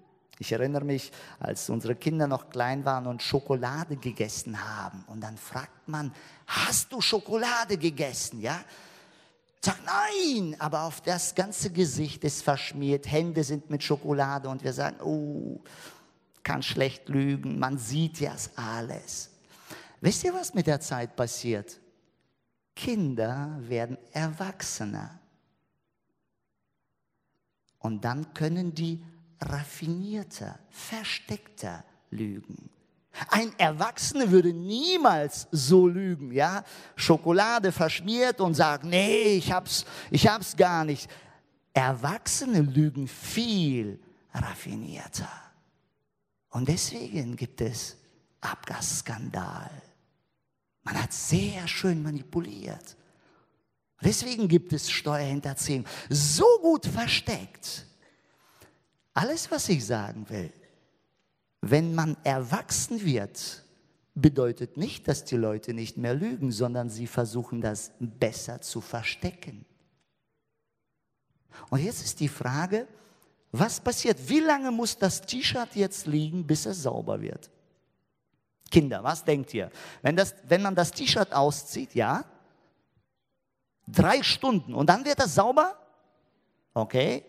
Ich 0.41 0.53
erinnere 0.53 0.85
mich, 0.85 1.11
als 1.39 1.69
unsere 1.69 1.95
Kinder 1.95 2.25
noch 2.25 2.49
klein 2.49 2.85
waren 2.85 3.07
und 3.07 3.21
Schokolade 3.21 3.97
gegessen 3.97 4.57
haben 4.57 5.03
und 5.07 5.19
dann 5.21 5.37
fragt 5.37 5.89
man, 5.89 6.13
hast 6.47 6.93
du 6.93 7.01
Schokolade 7.01 7.77
gegessen, 7.77 8.39
ja? 8.39 8.63
Sagt 9.61 9.81
nein, 9.85 10.55
aber 10.59 10.83
auf 10.83 11.01
das 11.01 11.35
ganze 11.35 11.69
Gesicht 11.71 12.23
ist 12.23 12.41
verschmiert, 12.41 13.11
Hände 13.11 13.43
sind 13.43 13.69
mit 13.69 13.83
Schokolade 13.83 14.47
und 14.47 14.63
wir 14.63 14.71
sagen, 14.71 15.01
oh, 15.01 15.61
kann 16.41 16.63
schlecht 16.63 17.09
lügen, 17.09 17.59
man 17.59 17.77
sieht 17.77 18.21
ja 18.21 18.33
alles. 18.55 19.31
Wisst 19.99 20.23
ihr, 20.23 20.33
was 20.33 20.53
mit 20.53 20.67
der 20.67 20.79
Zeit 20.79 21.17
passiert? 21.17 21.81
Kinder 22.73 23.59
werden 23.59 23.97
Erwachsener. 24.13 25.19
Und 27.79 28.05
dann 28.05 28.33
können 28.33 28.73
die 28.73 29.03
raffinierter, 29.41 30.59
versteckter 30.69 31.83
lügen. 32.11 32.69
Ein 33.29 33.51
Erwachsener 33.57 34.31
würde 34.31 34.53
niemals 34.53 35.47
so 35.51 35.87
lügen, 35.87 36.31
ja? 36.31 36.63
Schokolade 36.95 37.71
verschmiert 37.71 38.39
und 38.39 38.53
sagen, 38.53 38.89
nee, 38.89 39.35
ich 39.35 39.51
hab's, 39.51 39.85
ich 40.11 40.27
hab's 40.27 40.55
gar 40.55 40.85
nicht. 40.85 41.09
Erwachsene 41.73 42.61
lügen 42.61 43.07
viel 43.07 43.99
raffinierter. 44.33 45.29
Und 46.49 46.67
deswegen 46.67 47.35
gibt 47.35 47.61
es 47.61 47.97
Abgasskandal. 48.41 49.69
Man 50.83 51.01
hat 51.01 51.13
sehr 51.13 51.67
schön 51.67 52.01
manipuliert. 52.01 52.95
Deswegen 54.01 54.47
gibt 54.47 54.71
es 54.71 54.89
Steuerhinterziehung. 54.89 55.85
So 56.09 56.45
gut 56.61 56.85
versteckt. 56.85 57.85
Alles, 59.13 59.49
was 59.51 59.67
ich 59.69 59.85
sagen 59.85 60.29
will, 60.29 60.51
wenn 61.61 61.93
man 61.93 62.15
erwachsen 62.23 63.03
wird, 63.03 63.63
bedeutet 64.15 64.77
nicht, 64.77 65.07
dass 65.07 65.25
die 65.25 65.37
Leute 65.37 65.73
nicht 65.73 65.97
mehr 65.97 66.13
lügen, 66.13 66.51
sondern 66.51 66.89
sie 66.89 67.07
versuchen 67.07 67.61
das 67.61 67.91
besser 67.99 68.61
zu 68.61 68.81
verstecken. 68.81 69.65
Und 71.69 71.83
jetzt 71.83 72.03
ist 72.03 72.19
die 72.19 72.27
Frage, 72.27 72.87
was 73.51 73.79
passiert? 73.79 74.17
Wie 74.29 74.39
lange 74.39 74.71
muss 74.71 74.97
das 74.97 75.21
T-Shirt 75.21 75.75
jetzt 75.75 76.05
liegen, 76.07 76.45
bis 76.45 76.65
es 76.65 76.83
sauber 76.83 77.19
wird? 77.19 77.49
Kinder, 78.69 79.03
was 79.03 79.23
denkt 79.23 79.53
ihr? 79.53 79.71
Wenn, 80.01 80.15
das, 80.15 80.35
wenn 80.47 80.61
man 80.61 80.75
das 80.75 80.91
T-Shirt 80.91 81.33
auszieht, 81.33 81.95
ja? 81.95 82.23
Drei 83.87 84.21
Stunden 84.21 84.75
und 84.75 84.87
dann 84.87 85.03
wird 85.03 85.19
das 85.19 85.33
sauber? 85.33 85.75
Okay. 86.75 87.25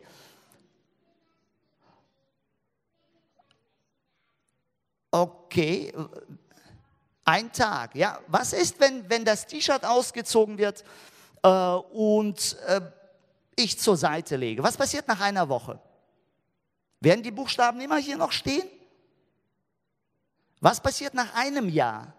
Okay, 5.10 5.92
ein 7.24 7.52
Tag, 7.52 7.94
ja. 7.94 8.20
Was 8.28 8.52
ist, 8.52 8.78
wenn, 8.80 9.08
wenn 9.08 9.24
das 9.24 9.46
T-Shirt 9.46 9.84
ausgezogen 9.84 10.58
wird 10.58 10.84
äh, 11.42 11.48
und 11.48 12.56
äh, 12.66 12.80
ich 13.56 13.78
zur 13.78 13.96
Seite 13.96 14.36
lege? 14.36 14.62
Was 14.62 14.76
passiert 14.76 15.08
nach 15.08 15.20
einer 15.20 15.48
Woche? 15.48 15.80
Werden 17.00 17.22
die 17.22 17.30
Buchstaben 17.30 17.80
immer 17.80 17.96
hier 17.96 18.16
noch 18.16 18.32
stehen? 18.32 18.68
Was 20.60 20.80
passiert 20.80 21.14
nach 21.14 21.34
einem 21.34 21.68
Jahr? 21.68 22.12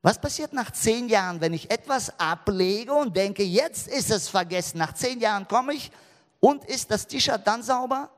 Was 0.00 0.20
passiert 0.20 0.52
nach 0.52 0.70
zehn 0.70 1.08
Jahren, 1.08 1.40
wenn 1.40 1.54
ich 1.54 1.70
etwas 1.70 2.18
ablege 2.20 2.92
und 2.92 3.16
denke, 3.16 3.42
jetzt 3.42 3.88
ist 3.88 4.10
es 4.10 4.28
vergessen, 4.28 4.78
nach 4.78 4.92
zehn 4.92 5.18
Jahren 5.18 5.48
komme 5.48 5.72
ich 5.72 5.90
und 6.40 6.64
ist 6.66 6.90
das 6.90 7.06
T-Shirt 7.06 7.40
dann 7.46 7.62
sauber? 7.62 8.10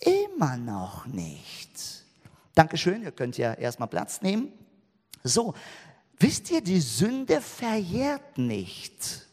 Immer 0.00 0.56
noch 0.56 1.06
nicht. 1.06 2.04
Dankeschön, 2.54 3.02
ihr 3.02 3.12
könnt 3.12 3.36
ja 3.36 3.54
erstmal 3.54 3.88
Platz 3.88 4.22
nehmen. 4.22 4.52
So, 5.22 5.54
Wisst 6.18 6.50
ihr, 6.50 6.60
die 6.60 6.80
Sünde 6.80 7.40
verjährt 7.40 8.38
nicht. 8.38 9.26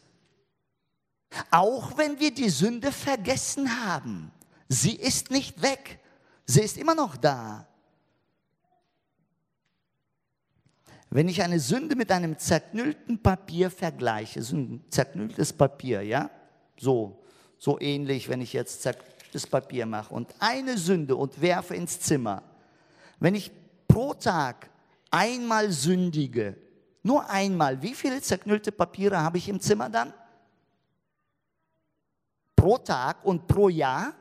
Auch 1.50 1.96
wenn 1.96 2.18
wir 2.18 2.32
die 2.32 2.50
Sünde 2.50 2.92
vergessen 2.92 3.86
haben. 3.86 4.32
Sie 4.68 4.96
ist 4.96 5.30
nicht 5.30 5.62
weg. 5.62 6.00
Sie 6.44 6.60
ist 6.60 6.76
immer 6.76 6.94
noch 6.94 7.16
da. 7.16 7.66
Wenn 11.08 11.28
ich 11.28 11.42
eine 11.42 11.60
Sünde 11.60 11.94
mit 11.94 12.10
einem 12.10 12.38
zerknüllten 12.38 13.22
Papier 13.22 13.70
vergleiche, 13.70 14.42
so 14.42 14.56
ein 14.56 14.84
zerknülltes 14.90 15.52
Papier, 15.52 16.02
ja, 16.02 16.30
so, 16.78 17.22
so 17.58 17.78
ähnlich, 17.80 18.28
wenn 18.28 18.40
ich 18.40 18.54
jetzt 18.54 18.82
zerknülltes 19.32 19.46
Papier 19.46 19.86
mache 19.86 20.14
und 20.14 20.34
eine 20.38 20.76
Sünde 20.76 21.16
und 21.16 21.40
werfe 21.40 21.74
ins 21.74 21.98
Zimmer, 22.00 22.42
wenn 23.18 23.34
ich 23.34 23.50
pro 23.88 24.14
Tag 24.14 24.70
einmal 25.10 25.70
sündige, 25.70 26.56
nur 27.02 27.28
einmal, 27.28 27.80
wie 27.82 27.94
viele 27.94 28.20
zerknüllte 28.20 28.70
Papiere 28.72 29.18
habe 29.18 29.38
ich 29.38 29.48
im 29.48 29.60
Zimmer 29.60 29.88
dann? 29.88 30.12
Pro 32.54 32.78
Tag 32.78 33.24
und 33.24 33.46
pro 33.48 33.68
Jahr? 33.68 34.14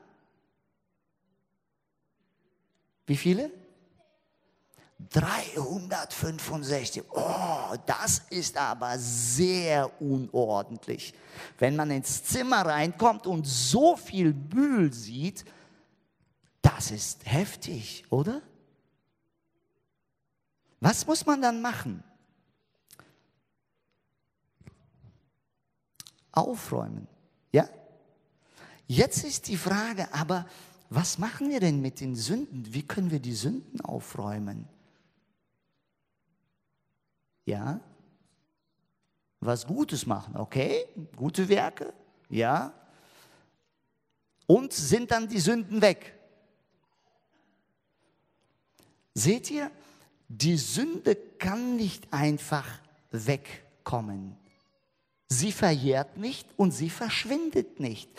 Wie 3.06 3.18
viele? 3.18 3.52
365. 5.10 7.04
Oh, 7.12 7.76
das 7.86 8.24
ist 8.30 8.58
aber 8.58 8.98
sehr 8.98 10.02
unordentlich. 10.02 11.14
Wenn 11.58 11.76
man 11.76 11.92
ins 11.92 12.24
Zimmer 12.24 12.66
reinkommt 12.66 13.28
und 13.28 13.46
so 13.46 13.96
viel 13.96 14.34
Müll 14.34 14.94
sieht, 14.94 15.46
das 16.62 16.92
ist 16.92 17.26
heftig, 17.26 18.06
oder? 18.10 18.42
Was 20.80 21.06
muss 21.06 21.26
man 21.26 21.42
dann 21.42 21.62
machen? 21.62 22.04
Aufräumen, 26.32 27.08
ja? 27.52 27.68
Jetzt 28.88 29.24
ist 29.24 29.48
die 29.48 29.58
Frage, 29.58 30.14
aber 30.14 30.46
was 30.90 31.18
machen 31.18 31.50
wir 31.50 31.60
denn 31.60 31.82
mit 31.82 32.00
den 32.00 32.16
Sünden? 32.16 32.74
Wie 32.74 32.86
können 32.86 33.12
wir 33.12 33.20
die 33.20 33.34
Sünden 33.34 33.80
aufräumen? 33.82 34.68
Ja? 37.46 37.80
Was 39.40 39.66
Gutes 39.66 40.06
machen, 40.06 40.38
okay? 40.38 40.86
Gute 41.16 41.48
Werke, 41.50 41.94
ja? 42.30 42.74
Und 44.46 44.74
sind 44.74 45.12
dann 45.12 45.28
die 45.28 45.40
Sünden 45.40 45.82
weg? 45.82 46.14
Seht 49.14 49.50
ihr, 49.52 49.72
die 50.28 50.58
Sünde 50.58 51.16
kann 51.16 51.76
nicht 51.76 52.12
einfach 52.14 52.68
wegkommen. 53.12 54.38
Sie 55.28 55.52
verjährt 55.52 56.18
nicht 56.18 56.48
und 56.58 56.72
sie 56.72 56.90
verschwindet 56.90 57.80
nicht. 57.80 58.10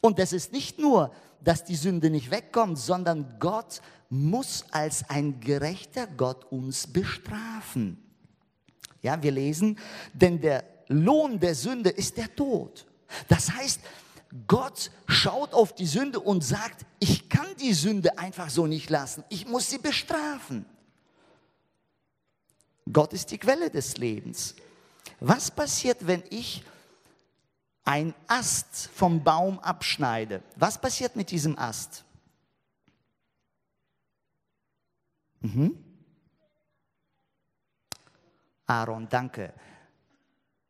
Und 0.00 0.18
es 0.18 0.32
ist 0.32 0.52
nicht 0.52 0.78
nur, 0.78 1.12
dass 1.42 1.64
die 1.64 1.76
Sünde 1.76 2.10
nicht 2.10 2.30
wegkommt, 2.30 2.78
sondern 2.78 3.38
Gott 3.38 3.80
muss 4.10 4.64
als 4.70 5.08
ein 5.10 5.40
gerechter 5.40 6.06
Gott 6.06 6.44
uns 6.50 6.86
bestrafen. 6.86 8.02
Ja, 9.02 9.22
wir 9.22 9.30
lesen, 9.30 9.78
denn 10.12 10.40
der 10.40 10.64
Lohn 10.88 11.38
der 11.38 11.54
Sünde 11.54 11.90
ist 11.90 12.16
der 12.16 12.34
Tod. 12.34 12.86
Das 13.28 13.52
heißt, 13.52 13.80
Gott 14.46 14.90
schaut 15.06 15.54
auf 15.54 15.74
die 15.74 15.86
Sünde 15.86 16.20
und 16.20 16.44
sagt, 16.44 16.84
ich 16.98 17.28
kann 17.28 17.46
die 17.60 17.72
Sünde 17.72 18.18
einfach 18.18 18.50
so 18.50 18.66
nicht 18.66 18.90
lassen, 18.90 19.24
ich 19.28 19.46
muss 19.46 19.70
sie 19.70 19.78
bestrafen. 19.78 20.66
Gott 22.90 23.12
ist 23.12 23.30
die 23.30 23.38
Quelle 23.38 23.70
des 23.70 23.96
Lebens. 23.98 24.54
Was 25.20 25.50
passiert, 25.50 26.06
wenn 26.06 26.22
ich 26.30 26.64
ein 27.84 28.14
Ast 28.26 28.90
vom 28.94 29.22
Baum 29.24 29.58
abschneide? 29.58 30.42
Was 30.56 30.80
passiert 30.80 31.16
mit 31.16 31.30
diesem 31.30 31.58
Ast? 31.58 32.04
Mhm. 35.40 35.87
Aaron, 38.68 39.08
danke. 39.08 39.52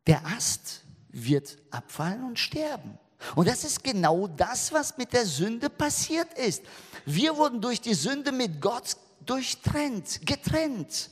Der 0.06 0.24
Ast 0.24 0.84
wird 1.10 1.58
abfallen 1.70 2.24
und 2.24 2.38
sterben. 2.38 2.98
Und 3.34 3.48
das 3.48 3.64
ist 3.64 3.82
genau 3.82 4.28
das, 4.28 4.72
was 4.72 4.96
mit 4.96 5.12
der 5.12 5.26
Sünde 5.26 5.68
passiert 5.68 6.32
ist. 6.38 6.62
Wir 7.04 7.36
wurden 7.36 7.60
durch 7.60 7.80
die 7.80 7.94
Sünde 7.94 8.32
mit 8.32 8.60
Gott 8.60 8.96
durchtrennt, 9.26 10.24
getrennt. 10.24 11.10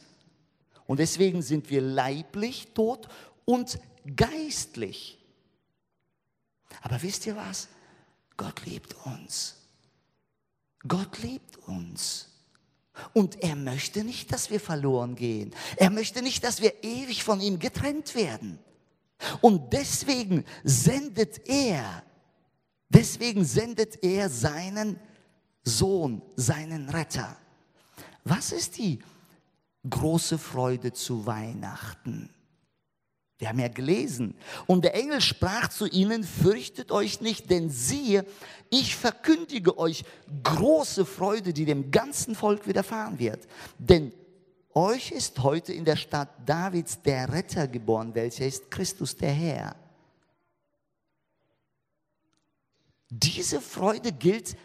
Und 0.86 1.00
deswegen 1.00 1.42
sind 1.42 1.68
wir 1.68 1.80
leiblich 1.80 2.68
tot 2.72 3.08
und 3.44 3.78
geistlich. 4.14 5.18
Aber 6.82 7.02
wisst 7.02 7.26
ihr 7.26 7.36
was? 7.36 7.68
Gott 8.36 8.64
liebt 8.64 8.94
uns. 9.04 9.56
Gott 10.86 11.18
liebt 11.18 11.56
uns. 11.66 12.28
Und 13.12 13.42
er 13.42 13.56
möchte 13.56 14.04
nicht, 14.04 14.32
dass 14.32 14.50
wir 14.50 14.60
verloren 14.60 15.14
gehen. 15.16 15.54
Er 15.76 15.90
möchte 15.90 16.22
nicht, 16.22 16.44
dass 16.44 16.60
wir 16.60 16.82
ewig 16.82 17.24
von 17.24 17.40
ihm 17.40 17.58
getrennt 17.58 18.14
werden. 18.14 18.58
Und 19.40 19.72
deswegen 19.72 20.44
sendet 20.64 21.48
er, 21.48 22.02
deswegen 22.88 23.44
sendet 23.44 24.02
er 24.02 24.28
seinen 24.28 24.98
Sohn, 25.64 26.22
seinen 26.36 26.88
Retter. 26.88 27.36
Was 28.24 28.52
ist 28.52 28.78
die 28.78 28.98
große 29.88 30.38
Freude 30.38 30.92
zu 30.92 31.26
Weihnachten? 31.26 32.30
Wir 33.38 33.48
haben 33.48 33.58
ja 33.58 33.68
gelesen. 33.68 34.34
Und 34.66 34.84
der 34.84 34.94
Engel 34.94 35.20
sprach 35.20 35.68
zu 35.68 35.86
ihnen, 35.86 36.24
fürchtet 36.24 36.90
euch 36.90 37.20
nicht, 37.20 37.50
denn 37.50 37.68
siehe, 37.68 38.24
ich 38.70 38.96
verkündige 38.96 39.76
euch 39.78 40.04
große 40.42 41.04
Freude, 41.04 41.52
die 41.52 41.66
dem 41.66 41.90
ganzen 41.90 42.34
Volk 42.34 42.66
widerfahren 42.66 43.18
wird. 43.18 43.46
Denn 43.78 44.12
euch 44.72 45.10
ist 45.10 45.42
heute 45.42 45.72
in 45.72 45.84
der 45.84 45.96
Stadt 45.96 46.30
Davids 46.46 47.00
der 47.02 47.32
Retter 47.32 47.68
geboren, 47.68 48.14
welcher 48.14 48.46
ist 48.46 48.70
Christus 48.70 49.16
der 49.16 49.32
Herr. 49.32 49.76
Diese 53.10 53.60
Freude 53.60 54.12
gilt 54.12 54.56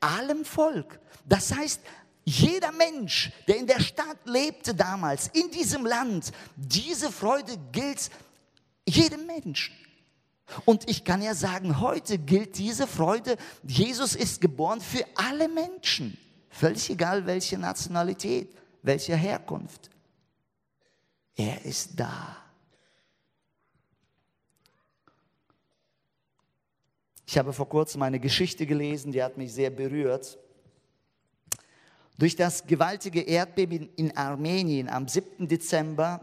allem 0.00 0.44
Volk. 0.44 1.00
Das 1.26 1.54
heißt, 1.54 1.80
jeder 2.28 2.72
Mensch, 2.72 3.32
der 3.46 3.56
in 3.56 3.66
der 3.66 3.80
Stadt 3.80 4.18
lebte 4.26 4.74
damals, 4.74 5.28
in 5.28 5.50
diesem 5.50 5.86
Land, 5.86 6.32
diese 6.56 7.10
Freude 7.10 7.56
gilt 7.72 8.10
jedem 8.86 9.26
Menschen. 9.26 9.74
Und 10.64 10.88
ich 10.88 11.04
kann 11.04 11.22
ja 11.22 11.34
sagen, 11.34 11.80
heute 11.80 12.18
gilt 12.18 12.58
diese 12.58 12.86
Freude, 12.86 13.36
Jesus 13.62 14.14
ist 14.14 14.40
geboren 14.40 14.80
für 14.80 15.04
alle 15.14 15.48
Menschen, 15.48 16.18
völlig 16.50 16.90
egal 16.90 17.26
welche 17.26 17.58
Nationalität, 17.58 18.54
welche 18.82 19.16
Herkunft. 19.16 19.90
Er 21.36 21.64
ist 21.64 21.98
da. 21.98 22.36
Ich 27.26 27.36
habe 27.38 27.52
vor 27.52 27.68
kurzem 27.68 28.02
eine 28.02 28.20
Geschichte 28.20 28.66
gelesen, 28.66 29.12
die 29.12 29.22
hat 29.22 29.36
mich 29.36 29.52
sehr 29.52 29.70
berührt. 29.70 30.38
Durch 32.18 32.34
das 32.34 32.66
gewaltige 32.66 33.22
Erdbeben 33.22 33.88
in 33.94 34.16
Armenien 34.16 34.88
am 34.88 35.06
7. 35.06 35.46
Dezember 35.46 36.20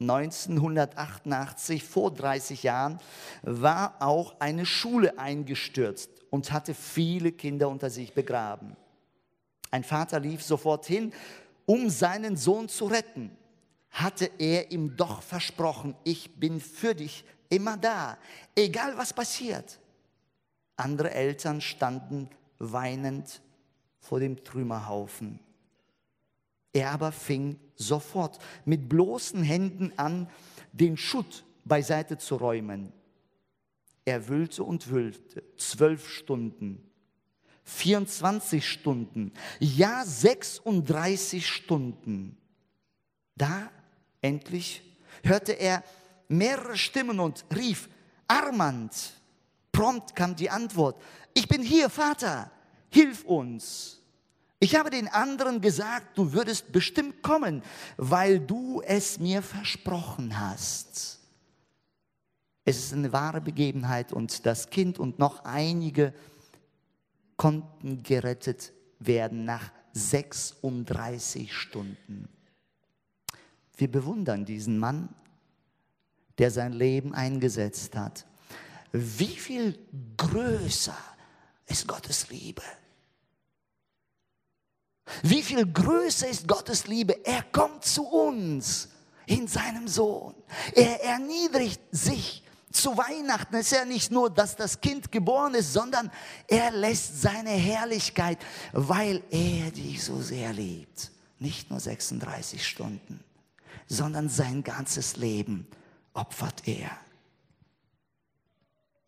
1988, 0.00 1.84
vor 1.84 2.10
30 2.12 2.62
Jahren, 2.62 2.98
war 3.42 3.96
auch 4.00 4.40
eine 4.40 4.64
Schule 4.64 5.18
eingestürzt 5.18 6.10
und 6.30 6.52
hatte 6.52 6.72
viele 6.72 7.32
Kinder 7.32 7.68
unter 7.68 7.90
sich 7.90 8.14
begraben. 8.14 8.76
Ein 9.70 9.84
Vater 9.84 10.20
lief 10.20 10.42
sofort 10.42 10.86
hin, 10.86 11.12
um 11.66 11.90
seinen 11.90 12.36
Sohn 12.36 12.70
zu 12.70 12.86
retten. 12.86 13.30
Hatte 13.90 14.30
er 14.38 14.70
ihm 14.70 14.96
doch 14.96 15.20
versprochen, 15.20 15.94
ich 16.04 16.38
bin 16.38 16.60
für 16.60 16.94
dich 16.94 17.24
immer 17.50 17.76
da, 17.76 18.16
egal 18.54 18.96
was 18.96 19.12
passiert. 19.12 19.78
Andere 20.76 21.10
Eltern 21.10 21.60
standen 21.60 22.30
weinend 22.58 23.42
vor 23.98 24.20
dem 24.20 24.42
Trümmerhaufen. 24.44 25.40
Er 26.72 26.90
aber 26.90 27.12
fing 27.12 27.58
sofort 27.74 28.38
mit 28.64 28.88
bloßen 28.88 29.42
Händen 29.42 29.92
an, 29.96 30.28
den 30.72 30.96
Schutt 30.96 31.44
beiseite 31.64 32.18
zu 32.18 32.36
räumen. 32.36 32.92
Er 34.04 34.28
wühlte 34.28 34.62
und 34.62 34.90
wühlte, 34.90 35.42
zwölf 35.56 36.08
Stunden, 36.08 36.86
24 37.64 38.68
Stunden, 38.68 39.32
ja 39.58 40.04
36 40.04 41.46
Stunden. 41.46 42.36
Da 43.36 43.70
endlich 44.22 44.82
hörte 45.24 45.52
er 45.52 45.82
mehrere 46.28 46.76
Stimmen 46.76 47.20
und 47.20 47.44
rief, 47.54 47.88
Armand. 48.28 49.14
Prompt 49.72 50.14
kam 50.14 50.36
die 50.36 50.50
Antwort, 50.50 51.02
ich 51.34 51.48
bin 51.48 51.62
hier, 51.62 51.90
Vater, 51.90 52.50
hilf 52.90 53.24
uns. 53.24 54.00
Ich 54.58 54.74
habe 54.74 54.90
den 54.90 55.08
anderen 55.08 55.60
gesagt, 55.60 56.16
du 56.16 56.32
würdest 56.32 56.72
bestimmt 56.72 57.22
kommen, 57.22 57.62
weil 57.96 58.40
du 58.40 58.82
es 58.82 59.18
mir 59.18 59.42
versprochen 59.42 60.38
hast. 60.38 61.20
Es 62.64 62.78
ist 62.78 62.92
eine 62.92 63.12
wahre 63.12 63.40
Begebenheit 63.40 64.12
und 64.12 64.46
das 64.46 64.70
Kind 64.70 64.98
und 64.98 65.18
noch 65.18 65.44
einige 65.44 66.14
konnten 67.36 68.02
gerettet 68.02 68.72
werden 68.98 69.44
nach 69.44 69.70
36 69.92 71.54
Stunden. 71.54 72.28
Wir 73.76 73.90
bewundern 73.90 74.44
diesen 74.44 74.78
Mann, 74.78 75.10
der 76.38 76.50
sein 76.50 76.72
Leben 76.72 77.14
eingesetzt 77.14 77.94
hat. 77.94 78.26
Wie 78.92 79.26
viel 79.26 79.78
größer 80.16 80.96
ist 81.66 81.86
Gottes 81.86 82.28
Liebe? 82.28 82.62
Wie 85.22 85.42
viel 85.42 85.64
größer 85.70 86.28
ist 86.28 86.48
Gottes 86.48 86.86
Liebe? 86.86 87.24
Er 87.24 87.42
kommt 87.42 87.84
zu 87.84 88.04
uns 88.06 88.88
in 89.26 89.46
seinem 89.46 89.88
Sohn. 89.88 90.34
Er 90.74 91.02
erniedrigt 91.04 91.80
sich. 91.92 92.42
Zu 92.72 92.96
Weihnachten 92.96 93.54
ist 93.54 93.72
ja 93.72 93.84
nicht 93.84 94.10
nur, 94.10 94.28
dass 94.28 94.54
das 94.54 94.80
Kind 94.80 95.10
geboren 95.10 95.54
ist, 95.54 95.72
sondern 95.72 96.10
er 96.46 96.70
lässt 96.72 97.22
seine 97.22 97.50
Herrlichkeit, 97.50 98.38
weil 98.72 99.22
er 99.30 99.70
dich 99.70 100.04
so 100.04 100.20
sehr 100.20 100.52
liebt. 100.52 101.10
Nicht 101.38 101.70
nur 101.70 101.80
36 101.80 102.66
Stunden, 102.66 103.24
sondern 103.86 104.28
sein 104.28 104.62
ganzes 104.62 105.16
Leben 105.16 105.66
opfert 106.12 106.66
er. 106.66 106.90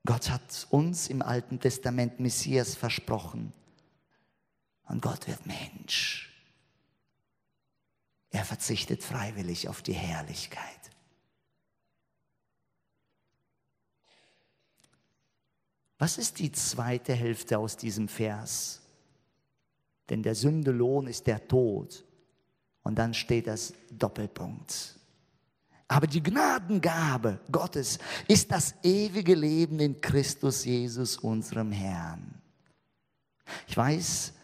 Gott 0.09 0.31
hat 0.31 0.67
uns 0.71 1.09
im 1.09 1.21
Alten 1.21 1.61
Testament 1.61 2.19
Messias 2.19 2.75
versprochen. 2.75 3.53
Und 4.87 5.03
Gott 5.03 5.29
wird 5.29 5.45
Mensch. 5.45 6.33
Er 8.31 8.47
verzichtet 8.47 9.03
freiwillig 9.03 9.69
auf 9.69 9.83
die 9.83 9.93
Herrlichkeit. 9.93 10.81
Was 15.99 16.17
ist 16.17 16.39
die 16.39 16.53
zweite 16.53 17.13
Hälfte 17.13 17.59
aus 17.59 17.77
diesem 17.77 18.09
Vers? 18.09 18.81
Denn 20.09 20.23
der 20.23 20.35
Sündelohn 20.35 21.07
ist 21.07 21.27
der 21.27 21.47
Tod. 21.49 22.03
Und 22.83 22.95
dann 22.95 23.13
steht 23.13 23.47
das 23.47 23.75
Doppelpunkt. 23.91 24.98
Aber 25.89 26.07
die 26.07 26.23
Gnadengabe 26.23 27.41
Gottes 27.51 27.99
ist 28.29 28.53
das 28.53 28.75
ewige 28.83 29.35
Leben 29.35 29.81
in 29.81 29.99
Christus 29.99 30.67
Jesus, 30.67 31.17
unserem 31.17 31.73
Herrn. 31.73 32.35
Ich 33.67 33.75
weiß, 33.75 34.35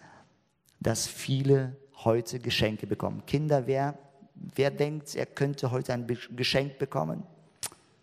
dass 0.81 1.07
viele 1.07 1.77
heute 2.03 2.41
Geschenke 2.41 2.87
bekommen. 2.87 3.25
Kinder, 3.27 3.67
wer, 3.67 3.99
wer 4.35 4.71
denkt, 4.71 5.15
er 5.15 5.27
könnte 5.27 5.71
heute 5.71 5.93
ein 5.93 6.07
Geschenk 6.35 6.79
bekommen? 6.79 7.23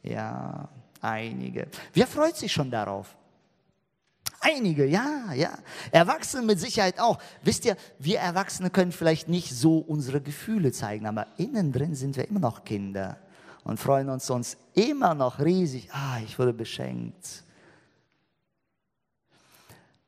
Ja, 0.04 0.70
einige. 1.02 1.68
Wer 1.94 2.06
freut 2.06 2.38
sich 2.38 2.52
schon 2.52 2.70
darauf? 2.70 3.16
Einige, 4.40 4.86
ja, 4.86 5.34
ja. 5.34 5.58
Erwachsene 5.92 6.46
mit 6.46 6.60
Sicherheit 6.60 7.00
auch. 7.00 7.20
Wisst 7.44 7.66
ihr, 7.66 7.76
wir 7.98 8.20
Erwachsene 8.20 8.70
können 8.70 8.92
vielleicht 8.92 9.30
nicht 9.30 9.52
so 9.52 9.80
unsere 9.80 10.22
Gefühle 10.22 10.72
zeigen, 10.72 11.08
aber 11.08 11.26
innen 11.38 11.72
drin 11.72 11.96
sind 11.96 12.18
wir 12.18 12.28
immer 12.28 12.40
noch 12.40 12.64
Kinder 12.64 13.18
und 13.64 13.80
freuen 13.80 14.10
uns 14.10 14.26
sonst 14.26 14.58
immer 14.74 15.14
noch 15.14 15.40
riesig. 15.40 15.90
Ah, 15.92 16.20
ich 16.24 16.38
wurde 16.40 16.54
beschenkt. 16.54 17.44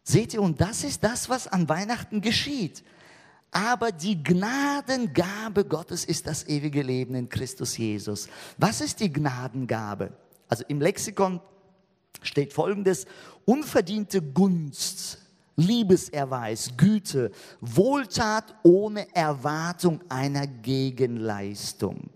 Seht 0.03 0.33
ihr, 0.33 0.41
und 0.41 0.59
das 0.59 0.83
ist 0.83 1.03
das, 1.03 1.29
was 1.29 1.47
an 1.47 1.69
Weihnachten 1.69 2.21
geschieht. 2.21 2.83
Aber 3.51 3.91
die 3.91 4.21
Gnadengabe 4.21 5.63
Gottes 5.65 6.05
ist 6.05 6.25
das 6.25 6.47
ewige 6.47 6.81
Leben 6.81 7.15
in 7.15 7.29
Christus 7.29 7.77
Jesus. 7.77 8.27
Was 8.57 8.81
ist 8.81 8.99
die 8.99 9.13
Gnadengabe? 9.13 10.11
Also 10.49 10.65
im 10.67 10.81
Lexikon 10.81 11.39
steht 12.21 12.51
folgendes, 12.51 13.05
unverdiente 13.45 14.21
Gunst, 14.21 15.19
Liebeserweis, 15.55 16.71
Güte, 16.75 17.31
Wohltat 17.61 18.55
ohne 18.63 19.13
Erwartung 19.15 20.01
einer 20.09 20.47
Gegenleistung. 20.47 22.09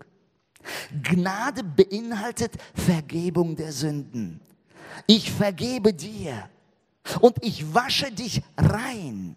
Gnade 1.02 1.62
beinhaltet 1.64 2.52
Vergebung 2.74 3.56
der 3.56 3.72
Sünden. 3.72 4.40
Ich 5.06 5.30
vergebe 5.30 5.92
dir 5.94 6.48
und 7.20 7.42
ich 7.42 7.72
wasche 7.74 8.10
dich 8.12 8.42
rein. 8.56 9.36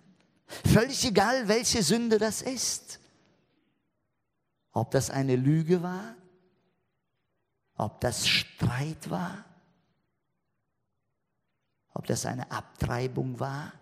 Völlig 0.66 1.06
egal, 1.06 1.48
welche 1.48 1.84
Sünde 1.84 2.18
das 2.18 2.42
ist. 2.42 3.00
Ob 4.74 4.92
das 4.92 5.10
eine 5.10 5.36
Lüge 5.36 5.82
war, 5.82 6.16
ob 7.76 8.00
das 8.02 8.28
Streit 8.28 9.10
war, 9.10 9.46
ob 11.94 12.06
das 12.08 12.26
eine 12.26 12.50
Abtreibung 12.52 13.40
war 13.40 13.74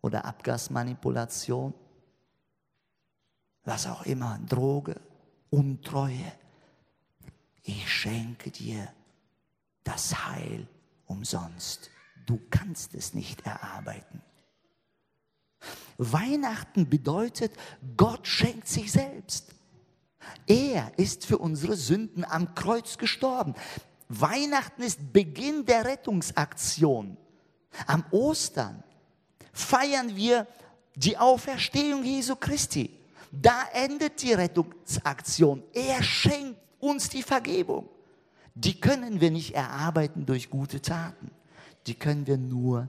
oder 0.00 0.24
Abgasmanipulation, 0.24 1.74
was 3.66 3.86
auch 3.86 4.06
immer, 4.06 4.38
Droge, 4.48 5.00
Untreue. 5.50 6.32
Ich 7.62 7.92
schenke 7.92 8.50
dir 8.50 8.88
das 9.84 10.26
Heil 10.26 10.66
umsonst. 11.06 11.90
Du 12.26 12.40
kannst 12.50 12.94
es 12.94 13.14
nicht 13.14 13.44
erarbeiten. 13.46 14.22
Weihnachten 15.98 16.88
bedeutet, 16.88 17.52
Gott 17.96 18.26
schenkt 18.26 18.68
sich 18.68 18.92
selbst. 18.92 19.52
Er 20.46 20.92
ist 20.98 21.24
für 21.24 21.38
unsere 21.38 21.76
Sünden 21.76 22.24
am 22.24 22.54
Kreuz 22.54 22.98
gestorben. 22.98 23.54
Weihnachten 24.08 24.82
ist 24.82 25.12
Beginn 25.12 25.64
der 25.64 25.84
Rettungsaktion. 25.84 27.16
Am 27.86 28.04
Ostern 28.10 28.82
feiern 29.52 30.14
wir 30.14 30.46
die 30.94 31.16
Auferstehung 31.18 32.04
Jesu 32.04 32.36
Christi. 32.36 32.96
Da 33.40 33.64
endet 33.72 34.22
die 34.22 34.32
Rettungsaktion. 34.32 35.62
Er 35.72 36.02
schenkt 36.02 36.58
uns 36.78 37.08
die 37.08 37.22
Vergebung 37.22 37.88
die 38.56 38.80
können 38.80 39.20
wir 39.20 39.30
nicht 39.30 39.54
erarbeiten 39.54 40.24
durch 40.24 40.48
gute 40.48 40.80
Taten. 40.80 41.30
Die 41.86 41.94
können 41.94 42.26
wir 42.26 42.38
nur 42.38 42.88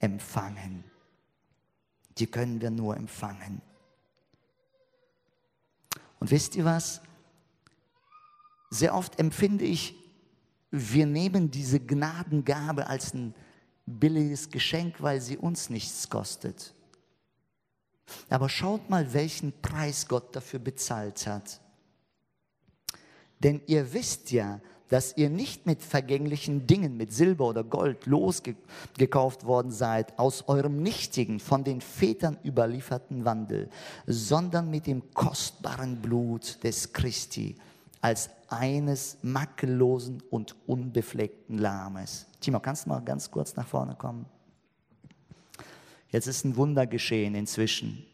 empfangen. 0.00 0.82
Die 2.18 2.26
können 2.26 2.60
wir 2.60 2.70
nur 2.70 2.96
empfangen. 2.96 3.62
Und 6.18 6.32
wisst 6.32 6.56
ihr 6.56 6.64
was? 6.64 7.00
Sehr 8.70 8.94
oft 8.94 9.18
empfinde 9.20 9.64
ich, 9.64 9.94
wir 10.72 11.06
nehmen 11.06 11.52
diese 11.52 11.78
Gnadengabe 11.78 12.88
als 12.88 13.14
ein 13.14 13.32
billiges 13.86 14.50
Geschenk, 14.50 15.00
weil 15.00 15.20
sie 15.20 15.36
uns 15.36 15.70
nichts 15.70 16.08
kostet. 16.08 16.74
Aber 18.28 18.48
schaut 18.48 18.90
mal, 18.90 19.12
welchen 19.12 19.52
Preis 19.60 20.08
Gott 20.08 20.34
dafür 20.34 20.58
bezahlt 20.60 21.26
hat. 21.26 21.60
Denn 23.40 23.62
ihr 23.66 23.92
wisst 23.92 24.30
ja, 24.30 24.60
dass 24.90 25.16
ihr 25.16 25.30
nicht 25.30 25.66
mit 25.66 25.82
vergänglichen 25.82 26.66
Dingen, 26.66 26.96
mit 26.96 27.12
Silber 27.12 27.46
oder 27.48 27.64
Gold 27.64 28.06
losgekauft 28.06 29.46
worden 29.46 29.70
seid 29.70 30.18
aus 30.18 30.48
eurem 30.48 30.82
nichtigen, 30.82 31.38
von 31.38 31.64
den 31.64 31.80
Vätern 31.80 32.36
überlieferten 32.44 33.24
Wandel, 33.24 33.70
sondern 34.06 34.68
mit 34.68 34.86
dem 34.86 35.14
kostbaren 35.14 36.02
Blut 36.02 36.62
des 36.64 36.92
Christi 36.92 37.56
als 38.00 38.30
eines 38.48 39.18
makellosen 39.22 40.22
und 40.30 40.56
unbefleckten 40.66 41.58
Lames. 41.58 42.26
Timo, 42.40 42.58
kannst 42.58 42.86
du 42.86 42.90
mal 42.90 43.00
ganz 43.00 43.30
kurz 43.30 43.54
nach 43.54 43.66
vorne 43.66 43.94
kommen? 43.94 44.26
Jetzt 46.10 46.26
ist 46.26 46.44
ein 46.44 46.56
Wunder 46.56 46.86
geschehen 46.86 47.34
inzwischen. 47.34 48.04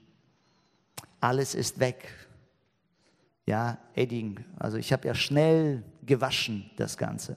Alles 1.20 1.54
ist 1.54 1.78
weg 1.80 2.26
ja, 3.46 3.78
Edding. 3.94 4.44
Also 4.59 4.76
ich 4.76 4.92
habe 4.92 5.06
ja 5.06 5.14
schnell 5.14 5.85
gewaschen 6.04 6.70
das 6.76 6.96
Ganze. 6.96 7.37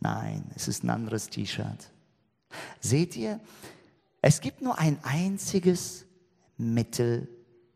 Nein, 0.00 0.44
es 0.54 0.68
ist 0.68 0.84
ein 0.84 0.90
anderes 0.90 1.28
T-Shirt. 1.28 1.90
Seht 2.80 3.16
ihr, 3.16 3.40
es 4.22 4.40
gibt 4.40 4.62
nur 4.62 4.78
ein 4.78 4.98
einziges 5.02 6.06
Mittel 6.56 7.28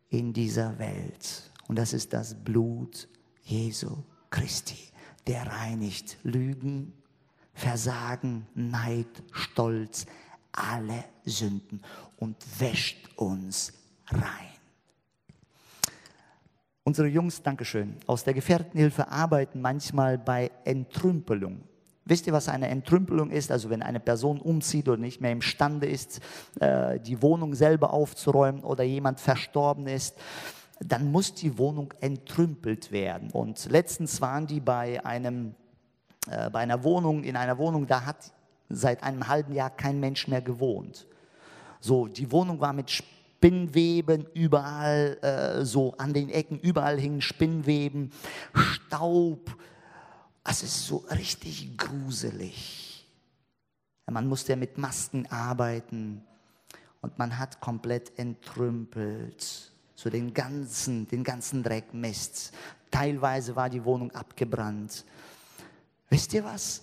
in 0.09 0.33
dieser 0.33 0.79
Welt 0.79 1.51
und 1.67 1.77
das 1.77 1.93
ist 1.93 2.13
das 2.13 2.33
Blut 2.35 3.07
Jesu 3.43 3.97
Christi. 4.29 4.77
Der 5.27 5.45
reinigt 5.45 6.17
Lügen, 6.23 6.93
Versagen, 7.53 8.47
Neid, 8.55 9.23
Stolz, 9.31 10.05
alle 10.51 11.03
Sünden 11.25 11.81
und 12.17 12.37
wäscht 12.59 13.09
uns 13.15 13.73
rein. 14.09 14.47
Unsere 16.83 17.07
Jungs, 17.07 17.43
Dankeschön, 17.43 17.97
aus 18.07 18.23
der 18.23 18.33
Gefährtenhilfe 18.33 19.07
arbeiten 19.07 19.61
manchmal 19.61 20.17
bei 20.17 20.51
Entrümpelung. 20.65 21.61
Wisst 22.05 22.25
ihr, 22.25 22.33
was 22.33 22.49
eine 22.49 22.67
Entrümpelung 22.69 23.29
ist? 23.29 23.51
Also 23.51 23.69
wenn 23.69 23.83
eine 23.83 23.99
Person 23.99 24.41
umzieht 24.41 24.89
oder 24.89 24.97
nicht 24.97 25.21
mehr 25.21 25.31
imstande 25.31 25.87
ist, 25.87 26.19
äh, 26.59 26.99
die 26.99 27.21
Wohnung 27.21 27.53
selber 27.53 27.93
aufzuräumen 27.93 28.63
oder 28.63 28.83
jemand 28.83 29.19
verstorben 29.19 29.87
ist, 29.87 30.15
dann 30.79 31.11
muss 31.11 31.35
die 31.35 31.59
Wohnung 31.59 31.93
entrümpelt 32.01 32.91
werden. 32.91 33.29
Und 33.29 33.69
letztens 33.69 34.19
waren 34.19 34.47
die 34.47 34.59
bei 34.59 35.05
einem 35.05 35.53
äh, 36.29 36.49
bei 36.49 36.59
einer 36.59 36.83
Wohnung, 36.83 37.23
in 37.23 37.35
einer 37.35 37.57
Wohnung, 37.57 37.87
da 37.87 38.05
hat 38.05 38.31
seit 38.75 39.03
einem 39.03 39.27
halben 39.27 39.53
Jahr 39.53 39.69
kein 39.69 39.99
Mensch 39.99 40.27
mehr 40.27 40.41
gewohnt. 40.41 41.07
So, 41.79 42.07
die 42.07 42.31
Wohnung 42.31 42.59
war 42.59 42.73
mit 42.73 42.91
Spinnweben 42.91 44.27
überall, 44.33 45.17
äh, 45.21 45.65
so 45.65 45.93
an 45.97 46.13
den 46.13 46.29
Ecken, 46.29 46.59
überall 46.59 46.99
hingen 46.99 47.21
Spinnweben, 47.21 48.11
Staub, 48.53 49.55
es 50.43 50.63
ist 50.63 50.87
so 50.87 51.05
richtig 51.11 51.77
gruselig. 51.77 53.07
Man 54.09 54.27
musste 54.27 54.51
ja 54.51 54.55
mit 54.57 54.77
Masken 54.77 55.25
arbeiten 55.27 56.21
und 57.01 57.17
man 57.17 57.37
hat 57.37 57.61
komplett 57.61 58.17
entrümpelt. 58.19 59.71
So 59.95 60.09
den 60.09 60.33
ganzen, 60.33 61.07
den 61.07 61.23
ganzen 61.23 61.63
Dreck, 61.63 61.93
Mist. 61.93 62.51
Teilweise 62.89 63.55
war 63.55 63.69
die 63.69 63.83
Wohnung 63.85 64.11
abgebrannt. 64.11 65.05
Wisst 66.09 66.33
ihr 66.33 66.43
was? 66.43 66.81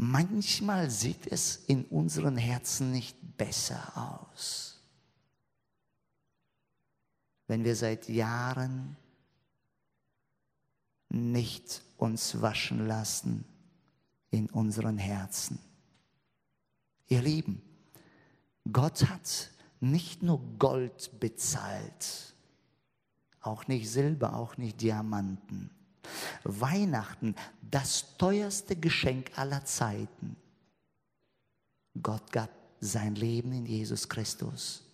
Manchmal 0.00 0.90
sieht 0.90 1.26
es 1.26 1.56
in 1.66 1.84
unseren 1.86 2.36
Herzen 2.36 2.92
nicht 2.92 3.16
besser 3.36 4.22
aus. 4.32 4.80
Wenn 7.48 7.64
wir 7.64 7.74
seit 7.74 8.08
Jahren 8.08 8.96
nicht 11.08 11.82
uns 11.96 12.40
waschen 12.40 12.86
lassen 12.86 13.44
in 14.30 14.48
unseren 14.50 14.98
Herzen. 14.98 15.58
Ihr 17.08 17.22
Lieben, 17.22 17.60
Gott 18.70 19.08
hat 19.08 19.50
nicht 19.80 20.22
nur 20.22 20.40
Gold 20.60 21.18
bezahlt, 21.18 22.34
auch 23.40 23.66
nicht 23.66 23.90
Silber, 23.90 24.36
auch 24.36 24.58
nicht 24.58 24.80
Diamanten. 24.80 25.70
Weihnachten, 26.44 27.34
das 27.62 28.16
teuerste 28.16 28.76
Geschenk 28.76 29.30
aller 29.36 29.64
Zeiten. 29.64 30.36
Gott 32.02 32.30
gab 32.32 32.50
sein 32.80 33.14
Leben 33.14 33.52
in 33.52 33.66
Jesus 33.66 34.08
Christus. 34.08 34.84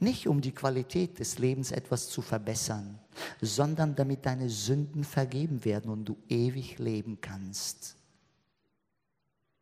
Nicht 0.00 0.26
um 0.28 0.40
die 0.40 0.52
Qualität 0.52 1.18
des 1.18 1.38
Lebens 1.38 1.72
etwas 1.72 2.08
zu 2.08 2.22
verbessern, 2.22 2.98
sondern 3.40 3.94
damit 3.94 4.26
deine 4.26 4.48
Sünden 4.48 5.04
vergeben 5.04 5.64
werden 5.64 5.90
und 5.90 6.04
du 6.04 6.16
ewig 6.28 6.78
leben 6.78 7.20
kannst. 7.20 7.96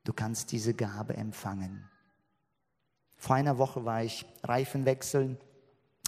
Du 0.04 0.12
kannst 0.12 0.52
diese 0.52 0.74
Gabe 0.74 1.16
empfangen. 1.16 1.88
Vor 3.16 3.36
einer 3.36 3.58
Woche 3.58 3.84
war 3.84 4.04
ich 4.04 4.24
Reifen 4.42 4.84
wechseln. 4.84 5.38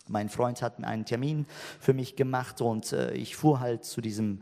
Mein 0.09 0.29
Freund 0.29 0.63
hat 0.63 0.83
einen 0.83 1.05
Termin 1.05 1.47
für 1.81 1.95
mich 1.95 2.17
gemacht 2.17 2.61
und 2.61 2.93
äh, 2.93 3.13
ich 3.13 3.37
fuhr 3.37 3.61
halt 3.61 3.85
zu 3.85 4.01
diesem 4.01 4.41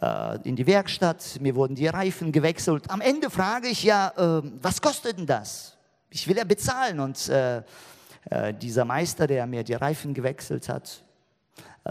äh, 0.00 0.38
in 0.48 0.56
die 0.56 0.66
Werkstatt. 0.66 1.38
Mir 1.40 1.54
wurden 1.54 1.74
die 1.74 1.86
Reifen 1.86 2.32
gewechselt. 2.32 2.90
Am 2.90 3.00
Ende 3.00 3.30
frage 3.30 3.68
ich 3.68 3.82
ja, 3.82 4.12
äh, 4.16 4.42
was 4.60 4.80
kostet 4.80 5.18
denn 5.18 5.26
das? 5.26 5.76
Ich 6.10 6.26
will 6.28 6.36
ja 6.36 6.44
bezahlen 6.44 7.00
und 7.00 7.28
äh, 7.28 7.62
äh, 8.30 8.54
dieser 8.54 8.84
Meister, 8.84 9.26
der 9.26 9.46
mir 9.46 9.64
die 9.64 9.74
Reifen 9.74 10.14
gewechselt 10.14 10.68
hat, 10.68 11.04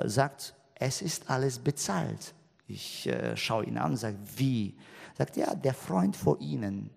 sagt, 0.06 0.54
es 0.76 1.02
ist 1.02 1.30
alles 1.32 1.58
bezahlt. 1.58 2.36
Ich 2.68 3.10
schaue 3.34 3.66
ihn 3.66 3.80
an 3.80 3.92
und 3.92 3.98
sage, 3.98 4.18
wie? 4.36 4.78
Sagt, 5.18 5.36
ja, 5.36 5.56
der 5.56 5.74
Freund 5.74 6.16
vor 6.16 6.40
Ihnen 6.40 6.92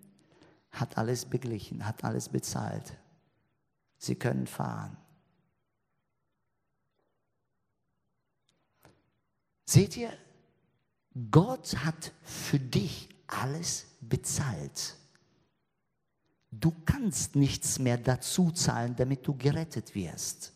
hat 0.69 0.95
alles 0.95 1.25
beglichen, 1.25 1.83
hat 1.87 2.03
alles 2.03 2.29
bezahlt. 2.29 2.93
Sie 3.97 4.13
können 4.13 4.45
fahren. 4.45 4.95
Seht 9.65 9.97
ihr, 9.97 10.11
Gott 11.31 11.75
hat 11.85 12.11
für 12.23 12.59
dich 12.59 13.09
alles 13.27 13.85
bezahlt. 14.01 14.97
Du 16.51 16.71
kannst 16.85 17.35
nichts 17.35 17.79
mehr 17.79 17.97
dazu 17.97 18.51
zahlen, 18.51 18.95
damit 18.95 19.25
du 19.25 19.35
gerettet 19.35 19.95
wirst. 19.95 20.53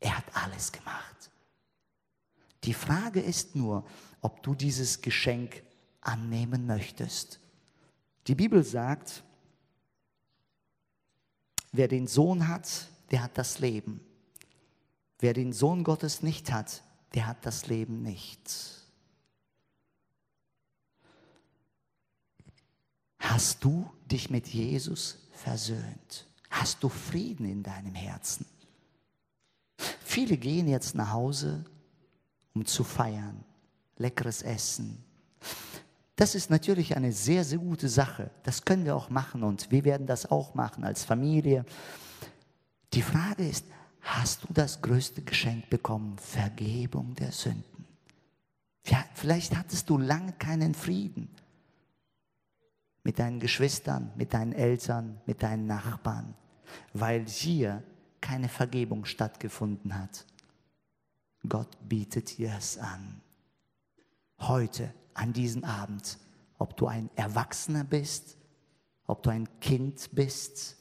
Er 0.00 0.18
hat 0.18 0.24
alles 0.34 0.70
gemacht. 0.70 1.30
Die 2.64 2.74
Frage 2.74 3.20
ist 3.20 3.56
nur, 3.56 3.86
ob 4.20 4.42
du 4.42 4.54
dieses 4.54 5.00
Geschenk 5.00 5.62
annehmen 6.00 6.66
möchtest. 6.66 7.40
Die 8.26 8.34
Bibel 8.34 8.64
sagt, 8.64 9.22
wer 11.72 11.88
den 11.88 12.06
Sohn 12.06 12.48
hat, 12.48 12.88
der 13.10 13.22
hat 13.22 13.36
das 13.38 13.58
Leben. 13.58 14.00
Wer 15.18 15.32
den 15.32 15.52
Sohn 15.52 15.84
Gottes 15.84 16.22
nicht 16.22 16.52
hat, 16.52 16.82
der 17.14 17.26
hat 17.26 17.46
das 17.46 17.66
Leben 17.66 18.02
nicht. 18.02 18.82
Hast 23.18 23.64
du 23.64 23.90
dich 24.10 24.28
mit 24.30 24.48
Jesus 24.48 25.18
versöhnt? 25.32 26.26
Hast 26.50 26.82
du 26.82 26.88
Frieden 26.88 27.46
in 27.46 27.62
deinem 27.62 27.94
Herzen? 27.94 28.46
Viele 30.04 30.36
gehen 30.36 30.68
jetzt 30.68 30.94
nach 30.94 31.12
Hause, 31.12 31.64
um 32.52 32.66
zu 32.66 32.84
feiern, 32.84 33.44
leckeres 33.96 34.42
Essen. 34.42 35.02
Das 36.16 36.34
ist 36.34 36.50
natürlich 36.50 36.96
eine 36.96 37.12
sehr, 37.12 37.44
sehr 37.44 37.58
gute 37.58 37.88
Sache. 37.88 38.30
Das 38.44 38.64
können 38.64 38.84
wir 38.84 38.94
auch 38.94 39.10
machen 39.10 39.42
und 39.42 39.70
wir 39.70 39.84
werden 39.84 40.06
das 40.06 40.30
auch 40.30 40.54
machen 40.54 40.84
als 40.84 41.04
Familie. 41.04 41.64
Die 42.92 43.02
Frage 43.02 43.48
ist, 43.48 43.64
hast 44.04 44.44
du 44.44 44.52
das 44.52 44.80
größte 44.80 45.22
Geschenk 45.22 45.68
bekommen? 45.70 46.18
Vergebung 46.18 47.14
der 47.14 47.32
Sünden. 47.32 47.86
Ja, 48.86 49.04
vielleicht 49.14 49.56
hattest 49.56 49.88
du 49.88 49.98
lange 49.98 50.32
keinen 50.34 50.74
Frieden 50.74 51.28
mit 53.02 53.18
deinen 53.18 53.40
Geschwistern, 53.40 54.12
mit 54.16 54.32
deinen 54.34 54.52
Eltern, 54.52 55.20
mit 55.26 55.42
deinen 55.42 55.66
Nachbarn, 55.66 56.34
weil 56.92 57.26
hier 57.26 57.82
keine 58.20 58.48
Vergebung 58.48 59.04
stattgefunden 59.04 59.98
hat. 59.98 60.24
Gott 61.48 61.76
bietet 61.86 62.38
dir 62.38 62.54
es 62.56 62.78
an. 62.78 63.20
Heute, 64.40 64.92
an 65.12 65.32
diesem 65.32 65.64
Abend, 65.64 66.18
ob 66.58 66.76
du 66.76 66.86
ein 66.86 67.10
Erwachsener 67.14 67.84
bist, 67.84 68.36
ob 69.06 69.22
du 69.22 69.30
ein 69.30 69.48
Kind 69.60 70.10
bist, 70.12 70.76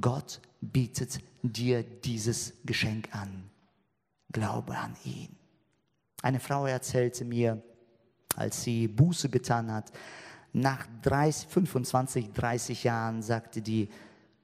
Gott 0.00 0.40
bietet 0.60 1.20
dir 1.42 1.82
dieses 1.82 2.52
Geschenk 2.64 3.14
an. 3.14 3.50
Glaube 4.30 4.76
an 4.76 4.94
ihn. 5.04 5.34
Eine 6.22 6.40
Frau 6.40 6.66
erzählte 6.66 7.24
mir, 7.24 7.62
als 8.36 8.62
sie 8.62 8.88
Buße 8.88 9.28
getan 9.28 9.72
hat, 9.72 9.92
nach 10.52 10.86
30, 11.02 11.48
25, 11.48 12.32
30 12.32 12.84
Jahren, 12.84 13.22
sagte 13.22 13.62
die, 13.62 13.88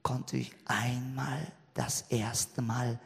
konnte 0.01 0.37
ich 0.37 0.53
einmal 0.65 1.39
das 1.73 2.03
erste 2.09 2.61
Mal 2.61 2.99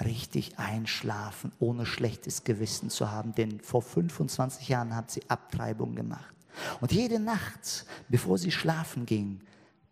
richtig 0.00 0.58
einschlafen, 0.58 1.52
ohne 1.58 1.86
schlechtes 1.86 2.44
Gewissen 2.44 2.90
zu 2.90 3.10
haben. 3.10 3.34
Denn 3.34 3.60
vor 3.60 3.82
25 3.82 4.68
Jahren 4.68 4.94
hat 4.94 5.10
sie 5.10 5.22
Abtreibung 5.28 5.94
gemacht. 5.94 6.34
Und 6.80 6.92
jede 6.92 7.18
Nacht, 7.18 7.84
bevor 8.08 8.38
sie 8.38 8.50
schlafen 8.50 9.06
ging, 9.06 9.40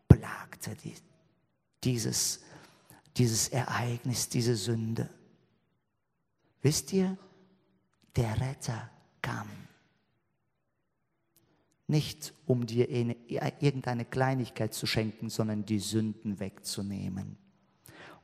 plagte 0.08 0.74
die, 0.82 0.94
dieses, 1.84 2.40
dieses 3.16 3.48
Ereignis, 3.48 4.28
diese 4.28 4.56
Sünde. 4.56 5.08
Wisst 6.62 6.92
ihr, 6.92 7.16
der 8.16 8.40
Retter 8.40 8.90
kam 9.20 9.48
nicht 11.86 12.32
um 12.46 12.66
dir 12.66 12.88
irgendeine 12.88 14.04
Kleinigkeit 14.04 14.72
zu 14.72 14.86
schenken, 14.86 15.28
sondern 15.28 15.66
die 15.66 15.78
Sünden 15.78 16.40
wegzunehmen. 16.40 17.36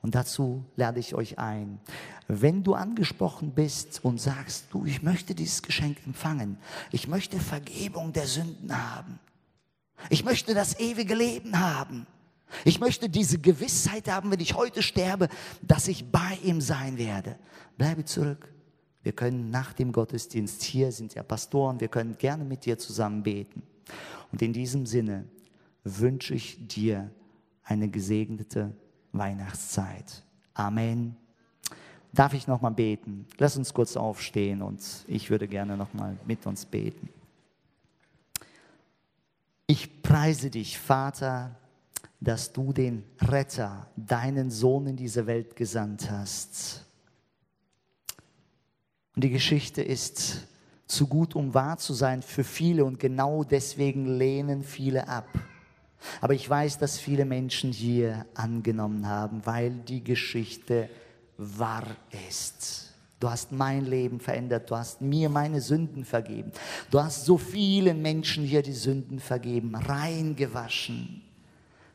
Und 0.02 0.14
dazu 0.14 0.64
lade 0.76 0.98
ich 0.98 1.14
euch 1.14 1.38
ein. 1.38 1.78
Wenn 2.26 2.62
du 2.62 2.74
angesprochen 2.74 3.52
bist 3.52 4.02
und 4.02 4.18
sagst, 4.18 4.66
du, 4.70 4.86
ich 4.86 5.02
möchte 5.02 5.34
dieses 5.34 5.60
Geschenk 5.62 5.98
empfangen, 6.06 6.56
ich 6.90 7.06
möchte 7.06 7.38
Vergebung 7.38 8.14
der 8.14 8.26
Sünden 8.26 8.74
haben, 8.74 9.18
ich 10.08 10.24
möchte 10.24 10.54
das 10.54 10.80
ewige 10.80 11.14
Leben 11.14 11.60
haben, 11.60 12.06
ich 12.64 12.80
möchte 12.80 13.08
diese 13.08 13.38
Gewissheit 13.38 14.08
haben, 14.08 14.30
wenn 14.30 14.40
ich 14.40 14.54
heute 14.54 14.82
sterbe, 14.82 15.28
dass 15.62 15.88
ich 15.88 16.10
bei 16.10 16.38
ihm 16.42 16.60
sein 16.60 16.98
werde, 16.98 17.38
bleibe 17.76 18.04
zurück. 18.04 18.52
Wir 19.02 19.12
können 19.12 19.50
nach 19.50 19.72
dem 19.72 19.92
Gottesdienst, 19.92 20.62
hier 20.62 20.92
sind 20.92 21.14
ja 21.14 21.22
Pastoren, 21.22 21.80
wir 21.80 21.88
können 21.88 22.18
gerne 22.18 22.44
mit 22.44 22.66
dir 22.66 22.78
zusammen 22.78 23.22
beten. 23.22 23.62
Und 24.30 24.42
in 24.42 24.52
diesem 24.52 24.86
Sinne 24.86 25.24
wünsche 25.84 26.34
ich 26.34 26.66
dir 26.68 27.10
eine 27.64 27.88
gesegnete 27.88 28.72
Weihnachtszeit. 29.12 30.22
Amen. 30.54 31.16
Darf 32.12 32.34
ich 32.34 32.46
noch 32.46 32.60
mal 32.60 32.70
beten? 32.70 33.26
Lass 33.38 33.56
uns 33.56 33.72
kurz 33.72 33.96
aufstehen 33.96 34.62
und 34.62 34.82
ich 35.06 35.30
würde 35.30 35.46
gerne 35.46 35.76
noch 35.76 35.94
mal 35.94 36.16
mit 36.26 36.44
uns 36.46 36.66
beten. 36.66 37.08
Ich 39.66 40.02
preise 40.02 40.50
dich, 40.50 40.78
Vater, 40.78 41.54
dass 42.20 42.52
du 42.52 42.72
den 42.72 43.04
Retter, 43.20 43.88
deinen 43.96 44.50
Sohn 44.50 44.86
in 44.86 44.96
diese 44.96 45.26
Welt 45.26 45.56
gesandt 45.56 46.10
hast. 46.10 46.84
Und 49.16 49.24
die 49.24 49.30
Geschichte 49.30 49.82
ist 49.82 50.46
zu 50.86 51.06
gut, 51.06 51.34
um 51.34 51.54
wahr 51.54 51.78
zu 51.78 51.94
sein 51.94 52.22
für 52.22 52.44
viele 52.44 52.84
und 52.84 52.98
genau 52.98 53.44
deswegen 53.44 54.18
lehnen 54.18 54.62
viele 54.62 55.08
ab. 55.08 55.28
Aber 56.20 56.34
ich 56.34 56.48
weiß, 56.48 56.78
dass 56.78 56.98
viele 56.98 57.24
Menschen 57.24 57.72
hier 57.72 58.26
angenommen 58.34 59.06
haben, 59.06 59.44
weil 59.44 59.70
die 59.70 60.02
Geschichte 60.02 60.88
wahr 61.36 61.86
ist. 62.28 62.94
Du 63.18 63.28
hast 63.28 63.52
mein 63.52 63.84
Leben 63.84 64.18
verändert, 64.18 64.70
du 64.70 64.76
hast 64.76 65.02
mir 65.02 65.28
meine 65.28 65.60
Sünden 65.60 66.04
vergeben. 66.04 66.52
Du 66.90 67.02
hast 67.02 67.26
so 67.26 67.36
vielen 67.36 68.00
Menschen 68.00 68.44
hier 68.44 68.62
die 68.62 68.72
Sünden 68.72 69.20
vergeben, 69.20 69.74
reingewaschen. 69.74 71.22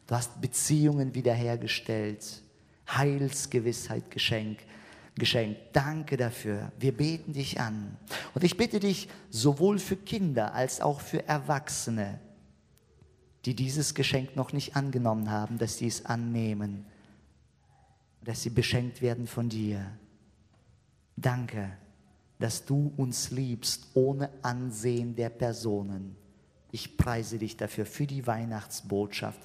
Du 0.07 0.15
hast 0.15 0.39
Beziehungen 0.41 1.15
wiederhergestellt, 1.15 2.41
Heilsgewissheit 2.87 4.11
geschenkt 4.11 4.65
geschenkt. 5.15 5.59
Danke 5.73 6.17
dafür. 6.17 6.71
Wir 6.77 6.95
beten 6.95 7.33
dich 7.33 7.59
an. 7.59 7.97
Und 8.33 8.43
ich 8.43 8.57
bitte 8.57 8.79
dich, 8.79 9.07
sowohl 9.29 9.79
für 9.79 9.95
Kinder 9.95 10.53
als 10.53 10.81
auch 10.81 10.99
für 10.99 11.27
Erwachsene, 11.27 12.19
die 13.45 13.55
dieses 13.55 13.95
Geschenk 13.95 14.35
noch 14.35 14.53
nicht 14.53 14.75
angenommen 14.75 15.31
haben, 15.31 15.57
dass 15.57 15.77
sie 15.77 15.87
es 15.87 16.05
annehmen, 16.05 16.85
dass 18.23 18.43
sie 18.43 18.49
beschenkt 18.49 19.01
werden 19.01 19.27
von 19.27 19.49
dir. 19.49 19.85
Danke, 21.15 21.71
dass 22.39 22.65
du 22.65 22.93
uns 22.97 23.31
liebst 23.31 23.87
ohne 23.93 24.29
Ansehen 24.41 25.15
der 25.15 25.29
Personen. 25.29 26.17
Ich 26.71 26.97
preise 26.97 27.37
dich 27.37 27.55
dafür, 27.55 27.85
für 27.85 28.05
die 28.05 28.27
Weihnachtsbotschaft, 28.27 29.39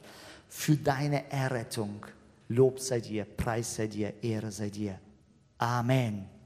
für 0.50 0.76
deine 0.76 1.30
Errettung. 1.30 2.04
Lob 2.48 2.80
sei 2.80 3.00
dir, 3.00 3.24
Preis 3.24 3.76
sei 3.76 3.86
dir, 3.86 4.12
Ehre 4.22 4.50
sei 4.50 4.68
dir. 4.68 4.98
Amen. 5.56 6.39